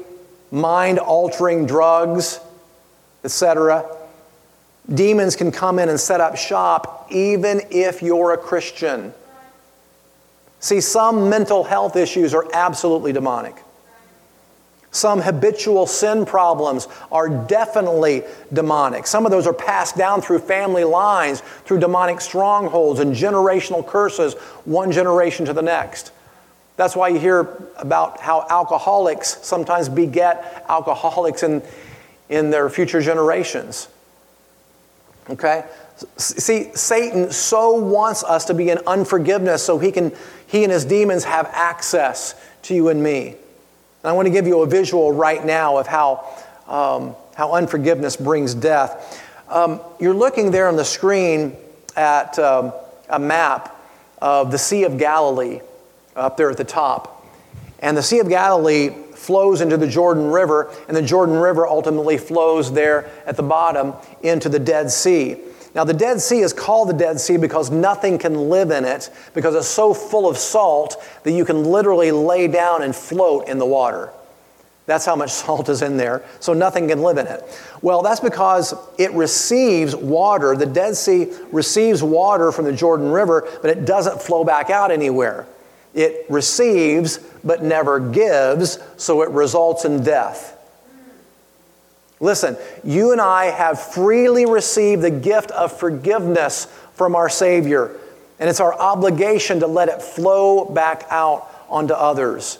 [0.51, 2.39] mind altering drugs,
[3.23, 3.85] etc.,
[4.93, 9.13] demons can come in and set up shop even if you're a Christian.
[10.59, 13.55] See, some mental health issues are absolutely demonic.
[14.93, 19.07] Some habitual sin problems are definitely demonic.
[19.07, 24.35] Some of those are passed down through family lines, through demonic strongholds and generational curses,
[24.65, 26.11] one generation to the next.
[26.77, 31.63] That's why you hear about how alcoholics sometimes beget alcoholics in,
[32.29, 33.87] in their future generations.
[35.27, 35.65] Okay?
[36.17, 40.11] See, Satan so wants us to be in unforgiveness so he can
[40.45, 43.37] he and his demons have access to you and me.
[44.03, 46.27] And I want to give you a visual right now of how,
[46.67, 49.23] um, how unforgiveness brings death.
[49.47, 51.55] Um, you're looking there on the screen
[51.95, 52.73] at um,
[53.07, 53.79] a map
[54.21, 55.61] of the Sea of Galilee
[56.17, 57.25] up there at the top.
[57.79, 62.17] And the Sea of Galilee flows into the Jordan River, and the Jordan River ultimately
[62.17, 65.37] flows there at the bottom into the Dead Sea.
[65.75, 69.09] Now, the Dead Sea is called the Dead Sea because nothing can live in it
[69.33, 73.57] because it's so full of salt that you can literally lay down and float in
[73.57, 74.11] the water.
[74.85, 77.43] That's how much salt is in there, so nothing can live in it.
[77.81, 80.55] Well, that's because it receives water.
[80.55, 84.91] The Dead Sea receives water from the Jordan River, but it doesn't flow back out
[84.91, 85.47] anywhere.
[85.93, 90.52] It receives but never gives, so it results in death.
[92.23, 92.55] Listen,
[92.85, 97.99] you and I have freely received the gift of forgiveness from our Savior,
[98.39, 102.59] and it's our obligation to let it flow back out onto others.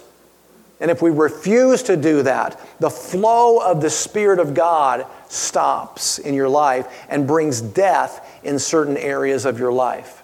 [0.81, 6.19] And if we refuse to do that, the flow of the Spirit of God stops
[6.19, 10.23] in your life and brings death in certain areas of your life.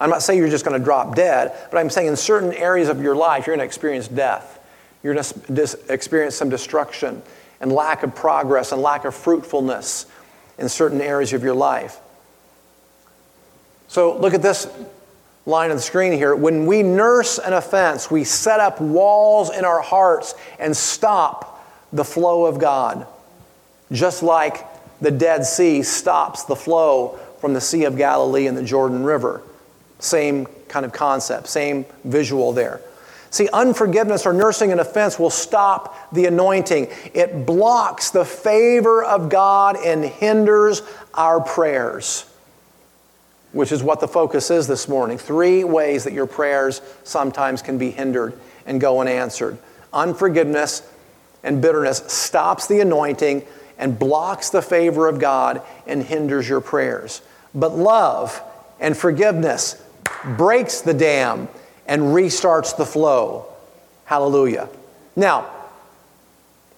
[0.00, 2.88] I'm not saying you're just going to drop dead, but I'm saying in certain areas
[2.88, 4.60] of your life, you're going to experience death.
[5.02, 7.22] You're going to experience some destruction
[7.62, 10.06] and lack of progress and lack of fruitfulness
[10.58, 11.98] in certain areas of your life.
[13.88, 14.66] So look at this
[15.46, 16.34] line on the screen here.
[16.34, 22.04] When we nurse an offense, we set up walls in our hearts and stop the
[22.04, 23.06] flow of God.
[23.92, 24.66] Just like
[25.00, 29.42] the Dead Sea stops the flow from the Sea of Galilee and the Jordan River.
[29.98, 32.80] Same kind of concept, same visual there.
[33.32, 36.88] See, unforgiveness or nursing an offense will stop the anointing.
[37.14, 40.82] It blocks the favor of God and hinders
[41.14, 42.26] our prayers,
[43.52, 45.16] which is what the focus is this morning.
[45.16, 49.56] Three ways that your prayers sometimes can be hindered and go unanswered.
[49.94, 50.86] Unforgiveness
[51.42, 53.46] and bitterness stops the anointing
[53.78, 57.22] and blocks the favor of God and hinders your prayers.
[57.54, 58.42] But love
[58.78, 59.82] and forgiveness
[60.36, 61.48] breaks the dam
[61.86, 63.46] and restarts the flow.
[64.04, 64.68] Hallelujah.
[65.16, 65.50] Now,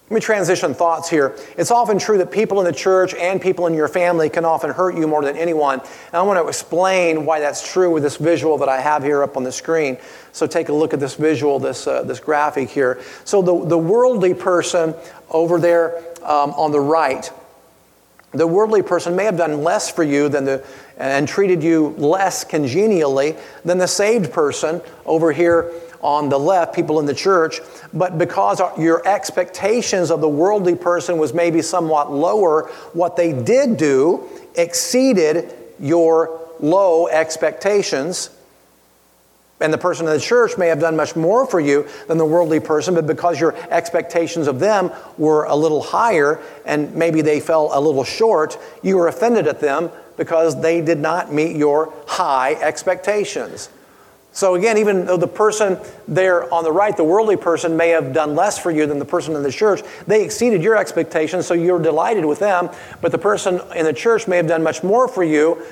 [0.09, 1.35] let me transition thoughts here.
[1.57, 4.69] It's often true that people in the church and people in your family can often
[4.69, 5.79] hurt you more than anyone.
[5.79, 9.23] And I want to explain why that's true with this visual that I have here
[9.23, 9.97] up on the screen.
[10.31, 13.01] So take a look at this visual, this, uh, this graphic here.
[13.23, 14.93] So the, the worldly person
[15.31, 17.27] over there um, on the right,
[18.37, 20.63] the worldly person may have done less for you than the,
[20.97, 25.71] and treated you less congenially than the saved person over here
[26.01, 27.59] on the left, people in the church,
[27.91, 33.75] but because your expectations of the worldly person was maybe somewhat lower, what they did
[33.75, 38.29] do exceeded your low expectations.
[39.61, 42.25] And the person in the church may have done much more for you than the
[42.25, 47.39] worldly person, but because your expectations of them were a little higher and maybe they
[47.39, 51.93] fell a little short, you were offended at them because they did not meet your
[52.05, 53.69] high expectations.
[54.33, 58.11] So, again, even though the person there on the right, the worldly person, may have
[58.11, 61.53] done less for you than the person in the church, they exceeded your expectations, so
[61.53, 62.69] you're delighted with them.
[62.99, 65.63] But the person in the church may have done much more for you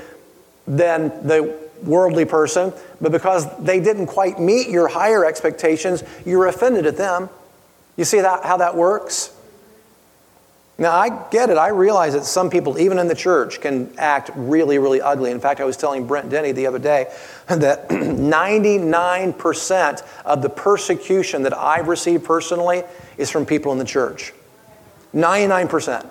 [0.66, 6.86] than the worldly person, but because they didn't quite meet your higher expectations, you're offended
[6.86, 7.30] at them.
[7.96, 9.32] You see that, how that works?
[10.78, 11.58] Now, I get it.
[11.58, 15.30] I realize that some people, even in the church, can act really, really ugly.
[15.30, 17.14] In fact, I was telling Brent Denny the other day
[17.48, 22.82] that 99% of the persecution that I've received personally
[23.18, 24.34] is from people in the church.
[25.14, 26.10] 99%.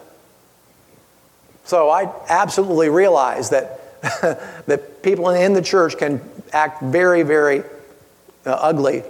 [1.65, 3.81] So I absolutely realize that,
[4.67, 6.21] that people in the church can
[6.53, 7.61] act very, very
[8.45, 9.05] uh, ugly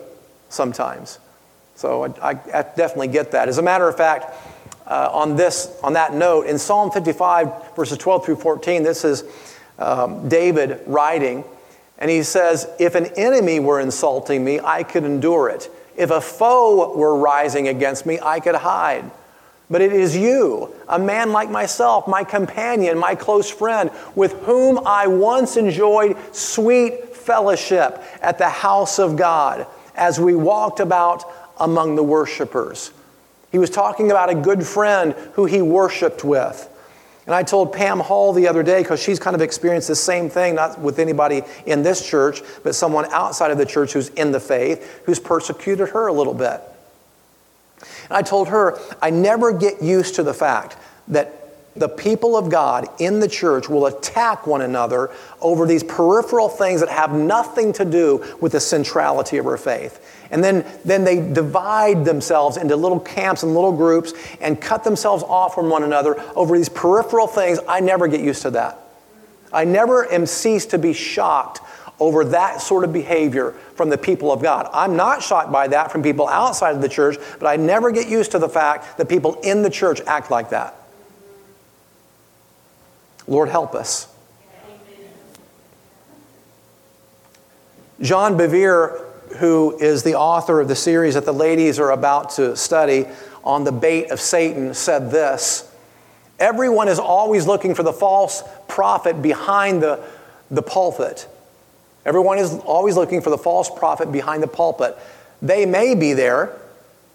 [0.49, 1.19] sometimes.
[1.77, 3.49] So I, I definitely get that.
[3.49, 4.27] As a matter of fact,
[4.87, 9.25] uh, on this on that note in psalm 55 verses 12 through 14 this is
[9.79, 11.45] um, david writing
[11.99, 16.21] and he says if an enemy were insulting me i could endure it if a
[16.21, 19.09] foe were rising against me i could hide
[19.73, 24.79] but it is you a man like myself my companion my close friend with whom
[24.87, 31.25] i once enjoyed sweet fellowship at the house of god as we walked about
[31.59, 32.93] among the worshipers
[33.53, 36.69] he was talking about a good friend who he worshiped with.
[37.27, 40.29] And I told Pam Hall the other day, because she's kind of experienced the same
[40.29, 44.33] thing, not with anybody in this church, but someone outside of the church who's in
[44.33, 46.63] the faith, who's persecuted her a little bit.
[48.15, 50.77] I told her, I never get used to the fact
[51.09, 51.39] that
[51.75, 56.81] the people of God in the church will attack one another over these peripheral things
[56.81, 60.27] that have nothing to do with the centrality of our faith.
[60.31, 65.25] And then, then they divide themselves into little camps and little groups and cut themselves
[65.25, 67.59] off from one another over these peripheral things.
[67.67, 68.79] I never get used to that.
[69.51, 71.61] I never am ceased to be shocked
[72.03, 74.69] over that sort of behavior from the people of God.
[74.73, 78.09] I'm not shocked by that from people outside of the church, but I never get
[78.09, 80.75] used to the fact that people in the church act like that.
[83.29, 84.13] Lord, help us.
[88.01, 89.01] John Bevere,
[89.37, 93.07] who is the author of the series that the ladies are about to study
[93.45, 95.73] on the bait of Satan, said this
[96.41, 100.05] Everyone is always looking for the false prophet behind the,
[100.51, 101.29] the pulpit.
[102.05, 104.97] Everyone is always looking for the false prophet behind the pulpit.
[105.41, 106.57] They may be there,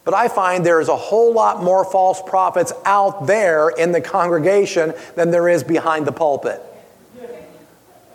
[0.06, 4.94] but I find there's a whole lot more false prophets out there in the congregation
[5.16, 6.62] than there is behind the pulpit.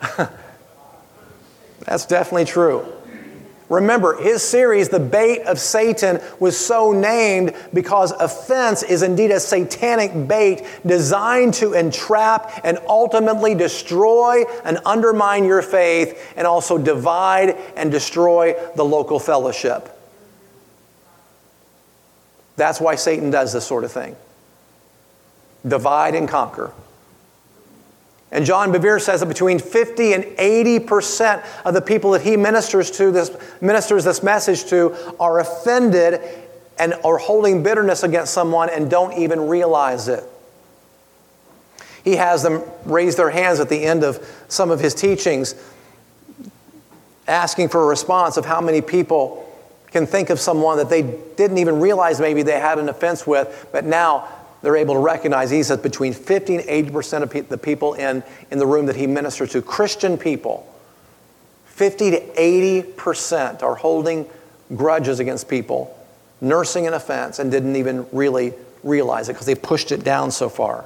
[1.80, 2.90] That's definitely true.
[3.72, 9.40] Remember, his series, The Bait of Satan, was so named because offense is indeed a
[9.40, 17.56] satanic bait designed to entrap and ultimately destroy and undermine your faith and also divide
[17.74, 19.88] and destroy the local fellowship.
[22.56, 24.16] That's why Satan does this sort of thing
[25.66, 26.74] divide and conquer.
[28.32, 32.90] And John Bevere says that between 50 and 80% of the people that he ministers
[32.92, 33.30] to, this,
[33.60, 36.20] ministers this message to, are offended
[36.78, 40.24] and are holding bitterness against someone and don't even realize it.
[42.02, 45.54] He has them raise their hands at the end of some of his teachings,
[47.28, 49.46] asking for a response of how many people
[49.88, 53.68] can think of someone that they didn't even realize maybe they had an offense with,
[53.72, 54.26] but now
[54.62, 58.22] they're able to recognize, he says, between 50 and 80% of pe- the people in,
[58.50, 60.72] in the room that he ministers to, Christian people,
[61.66, 64.26] 50 to 80% are holding
[64.74, 65.96] grudges against people,
[66.40, 68.54] nursing an offense, and didn't even really
[68.84, 70.84] realize it because they pushed it down so far.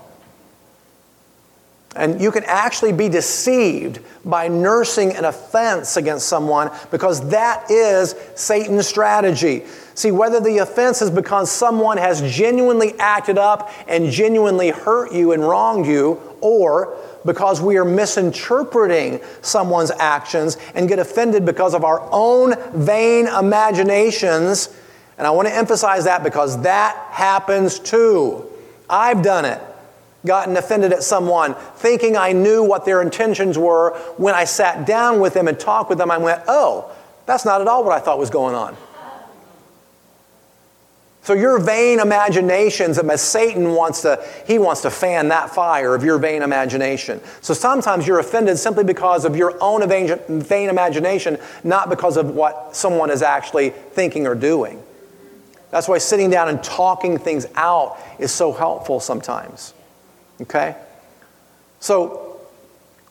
[1.97, 8.15] And you can actually be deceived by nursing an offense against someone because that is
[8.35, 9.65] Satan's strategy.
[9.95, 15.33] See, whether the offense is because someone has genuinely acted up and genuinely hurt you
[15.33, 21.83] and wronged you, or because we are misinterpreting someone's actions and get offended because of
[21.83, 24.69] our own vain imaginations.
[25.17, 28.45] And I want to emphasize that because that happens too.
[28.89, 29.61] I've done it
[30.27, 33.97] gotten offended at someone, thinking I knew what their intentions were.
[34.17, 36.91] When I sat down with them and talked with them, I went, oh,
[37.25, 38.77] that's not at all what I thought was going on.
[41.23, 46.05] So your vain imaginations, as Satan wants to, he wants to fan that fire of
[46.05, 47.21] your vain imagination.
[47.41, 52.77] So sometimes you're offended simply because of your own vain imagination, not because of what
[52.77, 54.81] someone is actually thinking or doing.
[55.73, 59.75] That's why sitting down and talking things out is so helpful sometimes.
[60.41, 60.77] Okay?
[61.81, 62.41] So,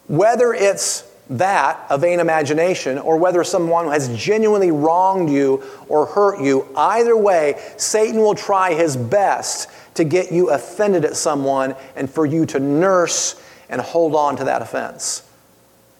[0.08, 6.40] whether it's that, a vain imagination, or whether someone has genuinely wronged you or hurt
[6.40, 12.10] you, either way, Satan will try his best to get you offended at someone and
[12.10, 15.24] for you to nurse and hold on to that offense.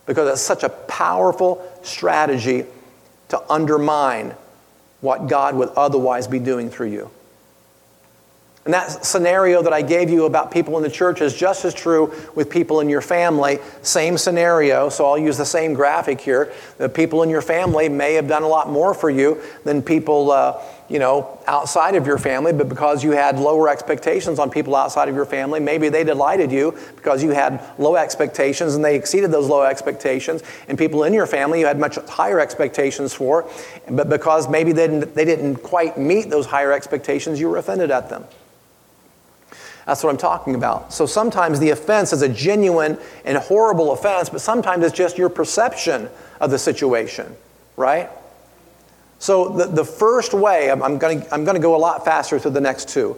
[0.06, 2.66] Because it's such a powerful strategy
[3.30, 4.36] to undermine
[5.02, 7.10] what God would otherwise be doing through you.
[8.66, 11.74] And that scenario that I gave you about people in the church is just as
[11.76, 13.60] true with people in your family.
[13.84, 16.52] Same scenario, so I'll use the same graphic here.
[16.80, 20.32] The people in your family may have done a lot more for you than people,
[20.32, 20.60] uh,
[20.90, 25.10] you know, outside of your family, but because you had lower expectations on people outside
[25.10, 29.32] of your family, maybe they delighted you because you had low expectations and they exceeded
[29.32, 30.42] those low expectations.
[30.68, 33.48] And people in your family you had much higher expectations for,
[33.92, 37.92] but because maybe they didn't, they didn't quite meet those higher expectations, you were offended
[37.92, 38.26] at them.
[39.86, 40.94] That's what I'm talking about.
[40.94, 45.30] So sometimes the offense is a genuine and horrible offense, but sometimes it's just your
[45.30, 46.10] perception
[46.42, 47.36] of the situation,
[47.78, 48.10] right?
[49.20, 52.52] So the, the first way, I'm, I'm going I'm to go a lot faster through
[52.52, 53.16] the next two.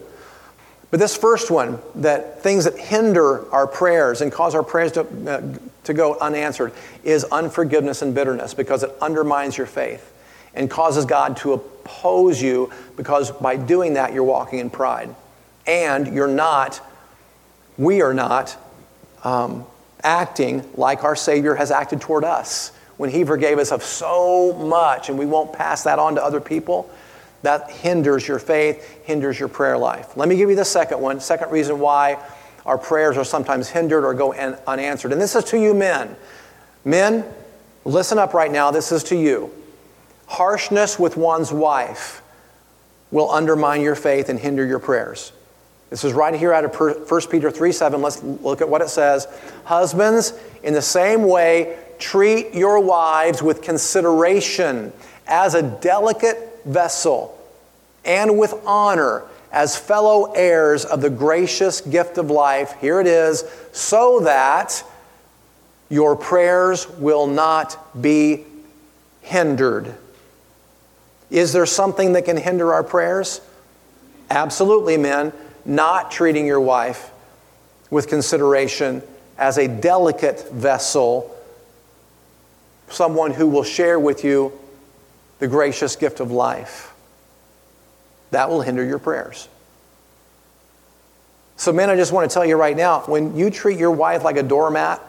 [0.90, 5.00] But this first one, that things that hinder our prayers and cause our prayers to,
[5.02, 10.14] uh, to go unanswered, is unforgiveness and bitterness because it undermines your faith
[10.54, 15.14] and causes God to oppose you because by doing that, you're walking in pride
[15.68, 16.80] and you're not,
[17.76, 18.56] we are not
[19.22, 19.64] um,
[20.02, 22.72] acting like our Savior has acted toward us.
[22.96, 26.40] When He forgave us of so much, and we won't pass that on to other
[26.40, 26.90] people,
[27.42, 30.16] that hinders your faith, hinders your prayer life.
[30.16, 31.20] Let me give you the second one.
[31.20, 32.18] Second reason why
[32.66, 34.34] our prayers are sometimes hindered or go
[34.66, 35.12] unanswered.
[35.12, 36.16] And this is to you men.
[36.84, 37.24] Men,
[37.84, 38.72] listen up right now.
[38.72, 39.52] This is to you.
[40.26, 42.22] Harshness with one's wife
[43.10, 45.32] will undermine your faith and hinder your prayers.
[45.90, 48.02] This is right here out of 1 Peter 3 7.
[48.02, 49.26] Let's look at what it says.
[49.64, 54.92] Husbands, in the same way, treat your wives with consideration
[55.26, 57.38] as a delicate vessel
[58.04, 62.74] and with honor as fellow heirs of the gracious gift of life.
[62.80, 64.84] Here it is, so that
[65.88, 68.44] your prayers will not be
[69.22, 69.94] hindered.
[71.30, 73.40] Is there something that can hinder our prayers?
[74.30, 75.32] Absolutely, men
[75.68, 77.10] not treating your wife
[77.90, 79.02] with consideration
[79.36, 81.32] as a delicate vessel,
[82.88, 84.50] someone who will share with you
[85.38, 86.92] the gracious gift of life.
[88.30, 89.48] That will hinder your prayers.
[91.56, 94.24] So, men, I just want to tell you right now when you treat your wife
[94.24, 95.00] like a doormat,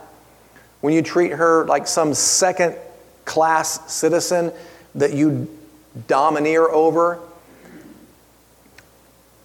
[0.81, 2.75] when you treat her like some second
[3.23, 4.51] class citizen,
[4.95, 5.47] that you
[6.07, 7.19] domineer over.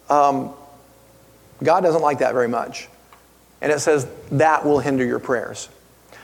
[0.09, 0.53] Um,
[1.63, 2.89] God doesn't like that very much.
[3.61, 5.69] And it says that will hinder your prayers.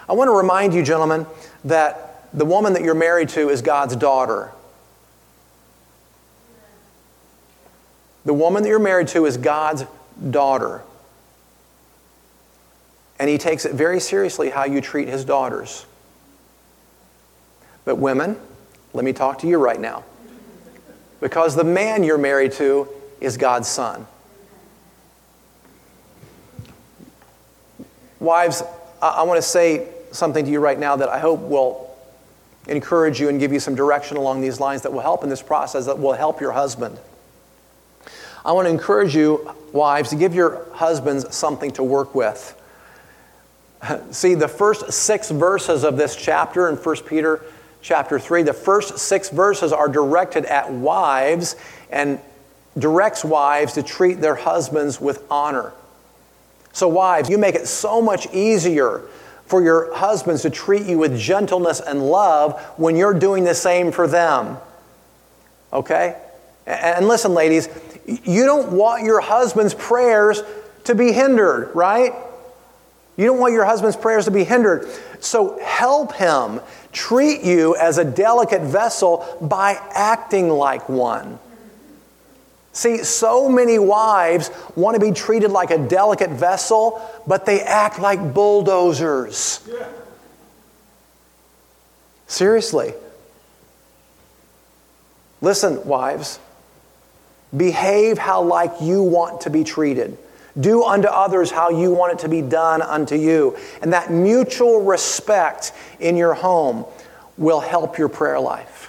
[0.08, 1.26] I want to remind you, gentlemen,
[1.66, 4.52] that the woman that you're married to is God's daughter.
[8.26, 9.86] The woman that you're married to is God's
[10.30, 10.82] daughter.
[13.20, 15.86] And he takes it very seriously how you treat his daughters.
[17.86, 18.38] But, women,
[18.94, 20.04] let me talk to you right now.
[21.20, 22.88] Because the man you're married to
[23.20, 24.08] is God's son.
[28.22, 28.62] Wives,
[29.02, 31.90] I, I want to say something to you right now that I hope will
[32.68, 35.42] encourage you and give you some direction along these lines that will help in this
[35.42, 37.00] process, that will help your husband.
[38.46, 42.56] I want to encourage you, wives, to give your husbands something to work with.
[44.12, 47.42] See, the first six verses of this chapter in 1 Peter
[47.82, 51.56] chapter 3, the first six verses are directed at wives
[51.90, 52.20] and
[52.78, 55.74] directs wives to treat their husbands with honor.
[56.74, 59.02] So, wives, you make it so much easier
[59.46, 63.92] for your husbands to treat you with gentleness and love when you're doing the same
[63.92, 64.58] for them.
[65.74, 66.16] Okay?
[66.66, 67.68] And listen, ladies,
[68.06, 70.42] you don't want your husband's prayers
[70.86, 72.14] to be hindered, right?
[73.18, 74.90] You don't want your husband's prayers to be hindered.
[75.20, 76.62] So help him
[76.92, 81.40] treat you as a delicate vessel by acting like one.
[82.74, 88.00] See, so many wives want to be treated like a delicate vessel, but they act
[88.00, 89.68] like bulldozers.
[92.28, 92.94] Seriously.
[95.42, 96.40] Listen, wives,
[97.56, 100.18] behave how like you want to be treated.
[100.60, 103.58] Do unto others how you want it to be done unto you.
[103.82, 106.86] And that mutual respect in your home
[107.38, 108.81] will help your prayer life.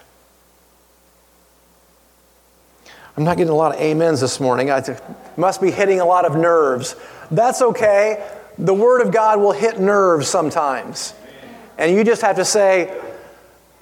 [3.16, 4.70] I'm not getting a lot of amens this morning.
[4.70, 4.82] I
[5.36, 6.96] must be hitting a lot of nerves.
[7.30, 8.26] That's okay.
[8.58, 11.14] The Word of God will hit nerves sometimes.
[11.78, 12.98] And you just have to say,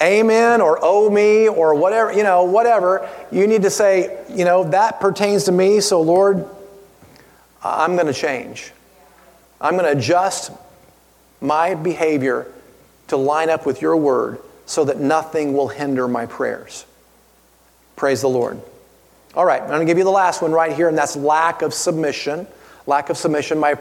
[0.03, 3.09] Amen or oh me or whatever, you know, whatever.
[3.31, 6.49] You need to say, you know, that pertains to me, so Lord,
[7.62, 8.72] I'm going to change.
[9.61, 10.53] I'm going to adjust
[11.43, 12.51] my behavior
[13.09, 16.87] to line up with your word so that nothing will hinder my prayers.
[17.97, 18.62] Praise the Lord.
[19.35, 21.62] All right, I'm going to give you the last one right here, and that's lack
[21.62, 22.49] of submission.
[22.87, 23.61] Lack of submission.
[23.61, 23.76] My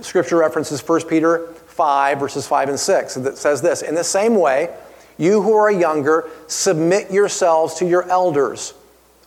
[0.00, 3.14] scripture reference is 1 Peter 5, verses 5 and 6.
[3.14, 4.74] That says this In the same way,
[5.16, 8.74] you who are younger, submit yourselves to your elders.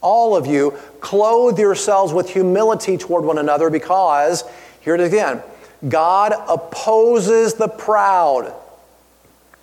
[0.02, 4.44] All of you, clothe yourselves with humility toward one another because,
[4.82, 5.42] here it again,
[5.88, 8.54] God opposes the proud,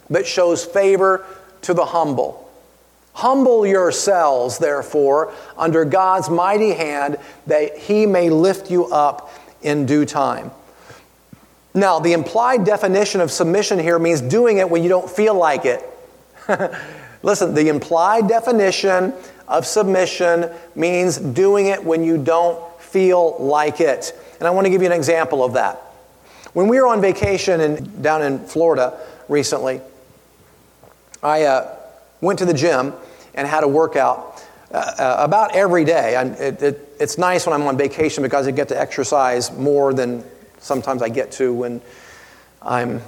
[0.09, 1.27] but shows favor
[1.63, 2.48] to the humble.
[3.19, 7.17] Humble yourselves, therefore, under God's mighty hand,
[7.49, 10.53] that he may lift you up in due time.
[11.75, 15.65] Now, the implied definition of submission here means doing it when you don't feel like
[15.65, 15.83] it.
[17.25, 19.13] Listen, the implied definition
[19.49, 24.17] of submission means doing it when you don't feel like it.
[24.39, 25.75] And I want to give you an example of that.
[26.53, 28.97] When we were on vacation in, down in Florida
[29.29, 29.81] recently,
[31.21, 31.75] I uh,
[32.21, 32.95] went to the gym
[33.39, 36.21] and had a workout uh, uh, about every day.
[36.39, 40.25] It, it, it's nice when I'm on vacation because I get to exercise more than
[40.59, 41.81] sometimes I get to when
[42.61, 43.01] I'm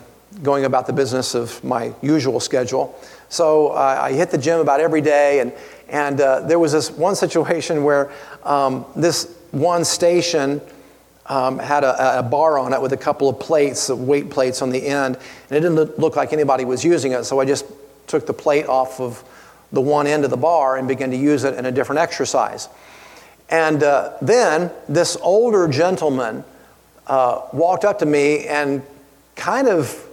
[0.45, 2.97] going about the business of my usual schedule.
[3.29, 5.53] So uh, I hit the gym about every day, and,
[5.89, 8.13] and uh, there was this one situation where
[8.45, 10.61] um, this one station
[11.27, 14.71] um, had a, a, bar on it with a couple of plates, weight plates on
[14.71, 15.17] the end,
[15.49, 17.67] and it didn't look like anybody was using it, so I just
[18.07, 19.25] took the plate off of
[19.73, 22.69] the one end of the bar and began to use it in a different exercise.
[23.49, 26.45] And uh, then this older gentleman
[27.07, 28.83] uh, walked up to me and
[29.35, 30.07] kind of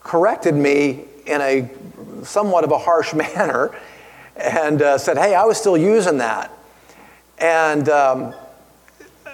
[0.00, 1.70] corrected me in a
[2.24, 3.74] somewhat of a harsh manner
[4.36, 6.50] and uh, said, Hey, I was still using that.
[7.38, 8.34] And um,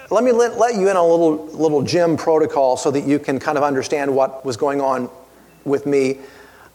[0.09, 3.19] let me let, let you in on a little, little gym protocol so that you
[3.19, 5.09] can kind of understand what was going on
[5.65, 6.19] with me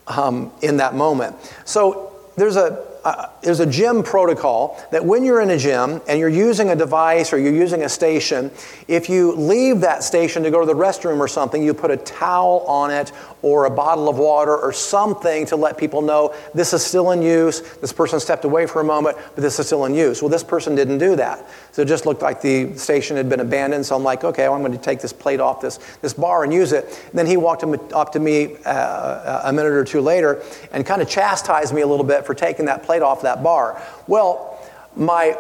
[0.07, 1.35] um, in that moment.
[1.65, 6.19] So there's a, uh, there's a gym protocol that when you're in a gym and
[6.19, 8.51] you're using a device or you're using a station,
[8.89, 11.99] if you leave that station to go to the restroom or something, you put a
[11.99, 16.73] towel on it or a bottle of water or something to let people know this
[16.73, 17.61] is still in use.
[17.77, 20.23] This person stepped away for a moment, but this is still in use.
[20.23, 21.47] Well, this person didn't do that.
[21.73, 23.85] So it just looked like the station had been abandoned.
[23.85, 26.45] So I'm like, okay, well, I'm going to take this plate off this, this bar
[26.45, 26.85] and use it.
[26.85, 30.43] And then he walked up to me uh, a minute or two later
[30.73, 33.81] and kind of chastised me a little bit for taking that plate off that bar.
[34.07, 34.59] Well,
[34.97, 35.37] my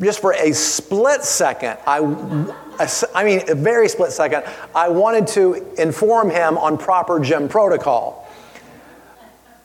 [0.00, 1.98] just for a split second, I,
[3.14, 4.44] I mean, a very split second,
[4.74, 8.28] I wanted to inform him on proper gym protocol.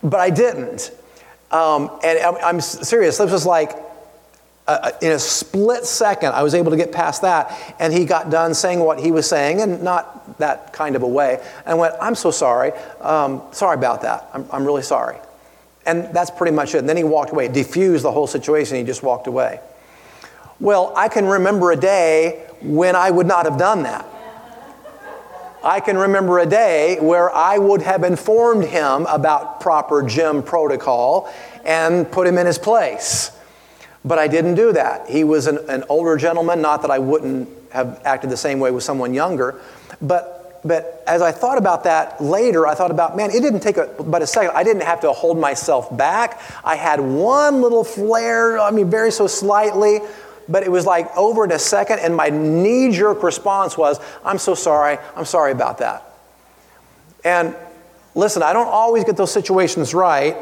[0.03, 0.91] But I didn't.
[1.51, 3.17] Um, and I'm, serious.
[3.17, 3.75] This was like
[4.67, 7.75] uh, in a split second, I was able to get past that.
[7.79, 11.07] And he got done saying what he was saying, and not that kind of a
[11.07, 11.43] way.
[11.65, 12.71] And went, I'm so sorry.
[13.01, 14.29] Um, sorry about that.
[14.31, 15.17] I'm, I'm really sorry.
[15.89, 16.79] And that's pretty much it.
[16.79, 19.59] And then he walked away, diffused the whole situation, he just walked away.
[20.59, 24.05] Well, I can remember a day when I would not have done that.
[25.63, 31.33] I can remember a day where I would have informed him about proper gym protocol
[31.65, 33.31] and put him in his place.
[34.05, 35.09] But I didn't do that.
[35.09, 38.69] He was an, an older gentleman, not that I wouldn't have acted the same way
[38.69, 39.59] with someone younger,
[40.01, 43.77] but but as I thought about that later, I thought about, man, it didn't take
[43.77, 44.51] a, but a second.
[44.55, 46.41] I didn't have to hold myself back.
[46.63, 49.99] I had one little flare, I mean, very so slightly,
[50.49, 54.37] but it was like over in a second, and my knee jerk response was, I'm
[54.37, 56.03] so sorry, I'm sorry about that.
[57.23, 57.55] And
[58.15, 60.35] listen, I don't always get those situations right,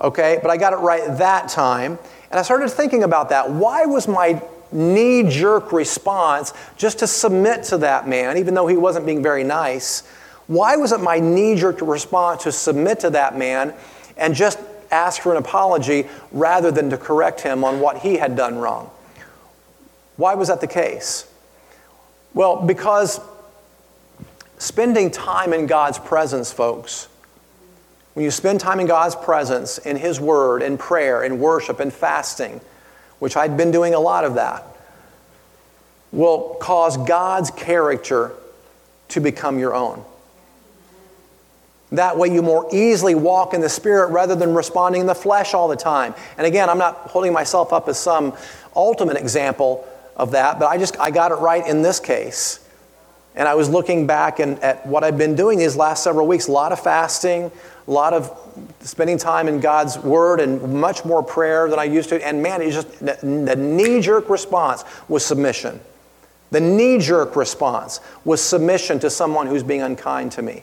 [0.00, 1.98] okay, but I got it right that time.
[2.30, 3.50] And I started thinking about that.
[3.50, 4.42] Why was my
[4.74, 9.44] knee jerk response just to submit to that man, even though he wasn't being very
[9.44, 10.02] nice.
[10.46, 13.72] Why was it my knee jerk response to submit to that man
[14.16, 14.58] and just
[14.90, 18.90] ask for an apology rather than to correct him on what he had done wrong?
[20.16, 21.26] Why was that the case?
[22.34, 23.20] Well, because
[24.58, 27.08] spending time in God's presence, folks,
[28.14, 31.90] when you spend time in God's presence, in His Word, in prayer, in worship, in
[31.90, 32.60] fasting,
[33.18, 34.64] which I'd been doing a lot of that,
[36.12, 38.32] will cause God's character
[39.08, 40.04] to become your own.
[41.92, 45.54] That way, you more easily walk in the Spirit rather than responding in the flesh
[45.54, 46.14] all the time.
[46.36, 48.34] And again, I'm not holding myself up as some
[48.74, 49.86] ultimate example
[50.16, 52.60] of that, but I just I got it right in this case.
[53.36, 56.46] And I was looking back and, at what I've been doing these last several weeks
[56.46, 57.50] a lot of fasting,
[57.86, 58.43] a lot of
[58.80, 62.26] spending time in God's Word, and much more prayer than I used to.
[62.26, 65.80] And man, it's just the, the knee jerk response was submission.
[66.50, 70.62] The knee jerk response was submission to someone who's being unkind to me.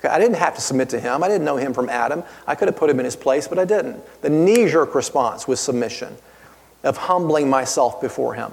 [0.00, 1.22] Okay, I didn't have to submit to him.
[1.24, 2.22] I didn't know him from Adam.
[2.46, 4.02] I could have put him in his place, but I didn't.
[4.22, 6.16] The knee jerk response was submission,
[6.84, 8.52] of humbling myself before him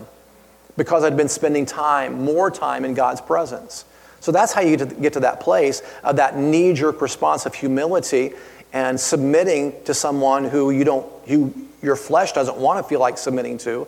[0.77, 3.85] because I'd been spending time, more time in God's presence.
[4.19, 8.33] So that's how you get to that place of that knee jerk response of humility
[8.73, 13.17] and submitting to someone who you don't, who your flesh doesn't want to feel like
[13.17, 13.87] submitting to.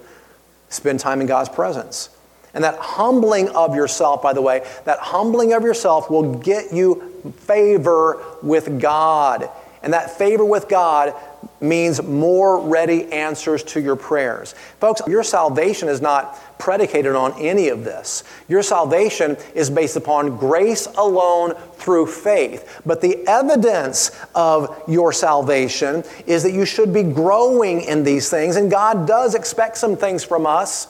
[0.70, 2.10] Spend time in God's presence.
[2.54, 7.34] And that humbling of yourself, by the way, that humbling of yourself will get you
[7.42, 9.50] favor with God.
[9.84, 11.14] And that favor with God
[11.62, 14.54] means more ready answers to your prayers.
[14.80, 18.24] Folks, your salvation is not predicated on any of this.
[18.47, 22.82] Your salvation is based upon grace alone through faith.
[22.86, 28.55] But the evidence of your salvation is that you should be growing in these things,
[28.55, 30.88] and God does expect some things from us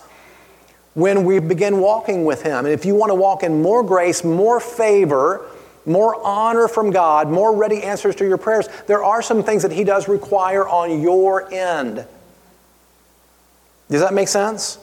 [0.94, 2.66] when we begin walking with Him.
[2.66, 5.46] And if you want to walk in more grace, more favor,
[5.86, 9.72] more honor from God, more ready answers to your prayers, there are some things that
[9.72, 12.06] He does require on your end.
[13.90, 14.80] Does that make sense?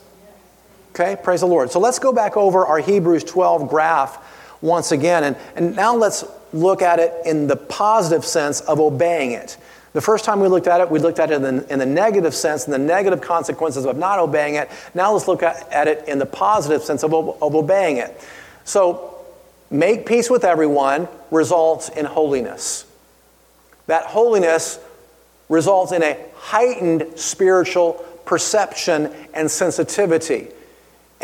[0.95, 1.73] Okay, praise the Lord.
[1.73, 4.17] So let's go back over our Hebrews 12 graph
[4.63, 9.33] once again, and, and now let's look at it in the positive sense of obeying
[9.33, 9.57] it.
[9.93, 11.87] The first time we looked at it, we looked at it in the, in the
[11.87, 14.71] negative sense and the negative consequences of not obeying it.
[14.95, 18.17] Now let's look at, at it in the positive sense of, of obeying it.
[18.63, 19.17] So
[19.71, 22.87] make peace with everyone results in holiness.
[23.89, 24.79] That holiness
[25.49, 30.51] results in a heightened spiritual perception and sensitivity.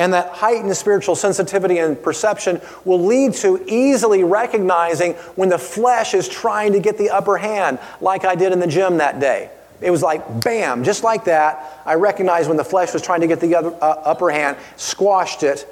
[0.01, 6.14] And that heightened spiritual sensitivity and perception will lead to easily recognizing when the flesh
[6.14, 9.51] is trying to get the upper hand, like I did in the gym that day.
[9.82, 11.82] It was like, bam, just like that.
[11.84, 15.42] I recognized when the flesh was trying to get the other, uh, upper hand, squashed
[15.42, 15.66] it,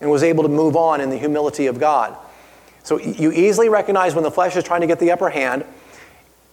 [0.00, 2.16] and was able to move on in the humility of God.
[2.82, 5.66] So you easily recognize when the flesh is trying to get the upper hand.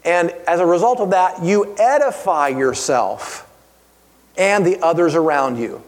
[0.03, 3.49] And as a result of that, you edify yourself
[4.37, 5.81] and the others around you.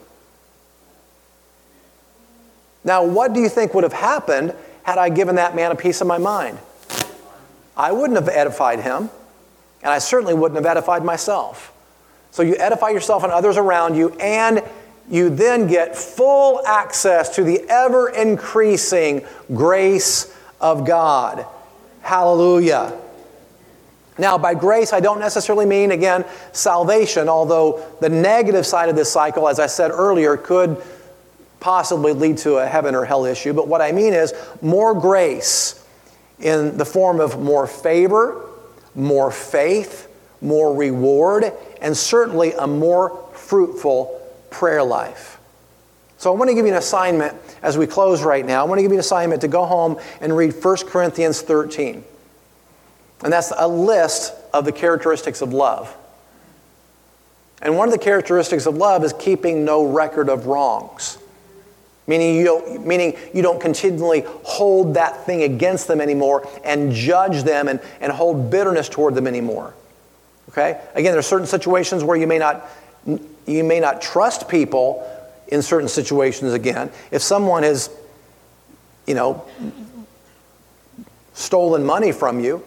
[2.90, 6.00] Now, what do you think would have happened had I given that man a piece
[6.00, 6.58] of my mind?
[7.76, 9.10] I wouldn't have edified him,
[9.80, 11.72] and I certainly wouldn't have edified myself.
[12.32, 14.64] So you edify yourself and others around you, and
[15.08, 19.24] you then get full access to the ever increasing
[19.54, 21.46] grace of God.
[22.02, 22.92] Hallelujah.
[24.18, 29.12] Now, by grace, I don't necessarily mean, again, salvation, although the negative side of this
[29.12, 30.82] cycle, as I said earlier, could
[31.60, 33.52] possibly lead to a heaven or hell issue.
[33.52, 35.86] But what I mean is more grace
[36.40, 38.46] in the form of more favor,
[38.94, 40.08] more faith,
[40.40, 45.38] more reward, and certainly a more fruitful prayer life.
[46.18, 48.60] So I want to give you an assignment as we close right now.
[48.60, 52.04] I want to give you an assignment to go home and read 1 Corinthians 13.
[53.22, 55.94] And that's a list of the characteristics of love.
[57.62, 61.18] And one of the characteristics of love is keeping no record of wrongs.
[62.06, 67.44] Meaning you, don't, meaning you don't continually hold that thing against them anymore and judge
[67.44, 69.74] them and, and hold bitterness toward them anymore.
[70.48, 70.80] Okay?
[70.94, 72.68] Again, there are certain situations where you may not,
[73.46, 75.06] you may not trust people
[75.48, 76.90] in certain situations again.
[77.10, 77.90] If someone has,
[79.06, 79.44] you know,
[81.34, 82.64] stolen money from you,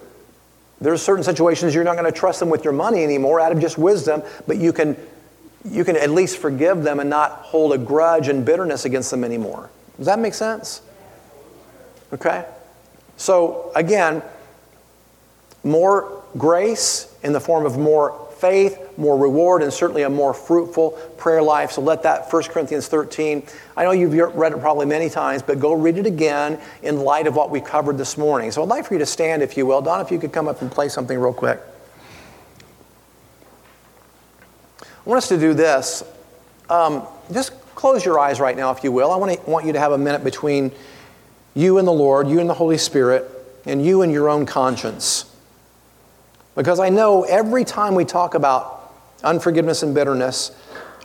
[0.80, 3.60] there's certain situations you're not going to trust them with your money anymore out of
[3.60, 4.98] just wisdom, but you can,
[5.66, 9.24] you can at least forgive them and not hold a grudge and bitterness against them
[9.24, 9.70] anymore.
[9.97, 10.82] Does that make sense?
[12.11, 12.45] Okay?
[13.18, 14.22] So, again,
[15.64, 20.91] more grace in the form of more faith, more reward, and certainly a more fruitful
[21.18, 21.72] prayer life.
[21.72, 23.43] So let that 1 Corinthians 13,
[23.78, 27.26] I know you've read it probably many times, but go read it again in light
[27.26, 28.51] of what we covered this morning.
[28.51, 29.82] So I'd like for you to stand, if you will.
[29.82, 31.61] Don, if you could come up and play something real quick.
[35.06, 36.04] I want us to do this.
[36.70, 39.12] Um, just close your eyes right now, if you will.
[39.12, 40.72] I want, to, want you to have a minute between
[41.54, 43.30] you and the Lord, you and the Holy Spirit,
[43.66, 45.26] and you and your own conscience.
[46.56, 48.93] Because I know every time we talk about
[49.24, 50.51] unforgiveness and bitterness,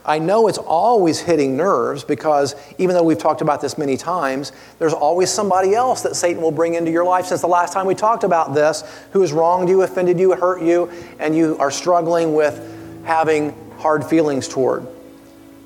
[0.05, 4.53] I know it's always hitting nerves because even though we've talked about this many times,
[4.79, 7.85] there's always somebody else that Satan will bring into your life since the last time
[7.85, 10.89] we talked about this who has wronged you, offended you, hurt you,
[11.19, 14.85] and you are struggling with having hard feelings toward.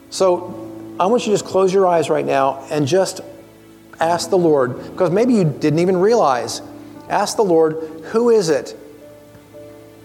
[0.09, 3.21] So I want you to just close your eyes right now and just
[3.99, 6.61] ask the Lord, because maybe you didn't even realize.
[7.09, 7.73] Ask the Lord,
[8.05, 8.77] who is it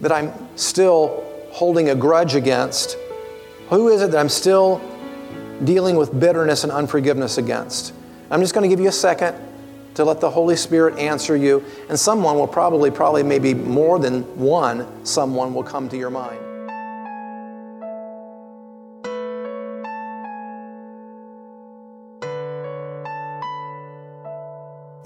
[0.00, 2.96] that I'm still holding a grudge against?
[3.70, 4.80] Who is it that I'm still
[5.64, 7.92] dealing with bitterness and unforgiveness against?
[8.30, 9.36] I'm just going to give you a second
[9.94, 14.22] to let the Holy Spirit answer you, and someone will probably, probably maybe more than
[14.38, 16.38] one, someone will come to your mind.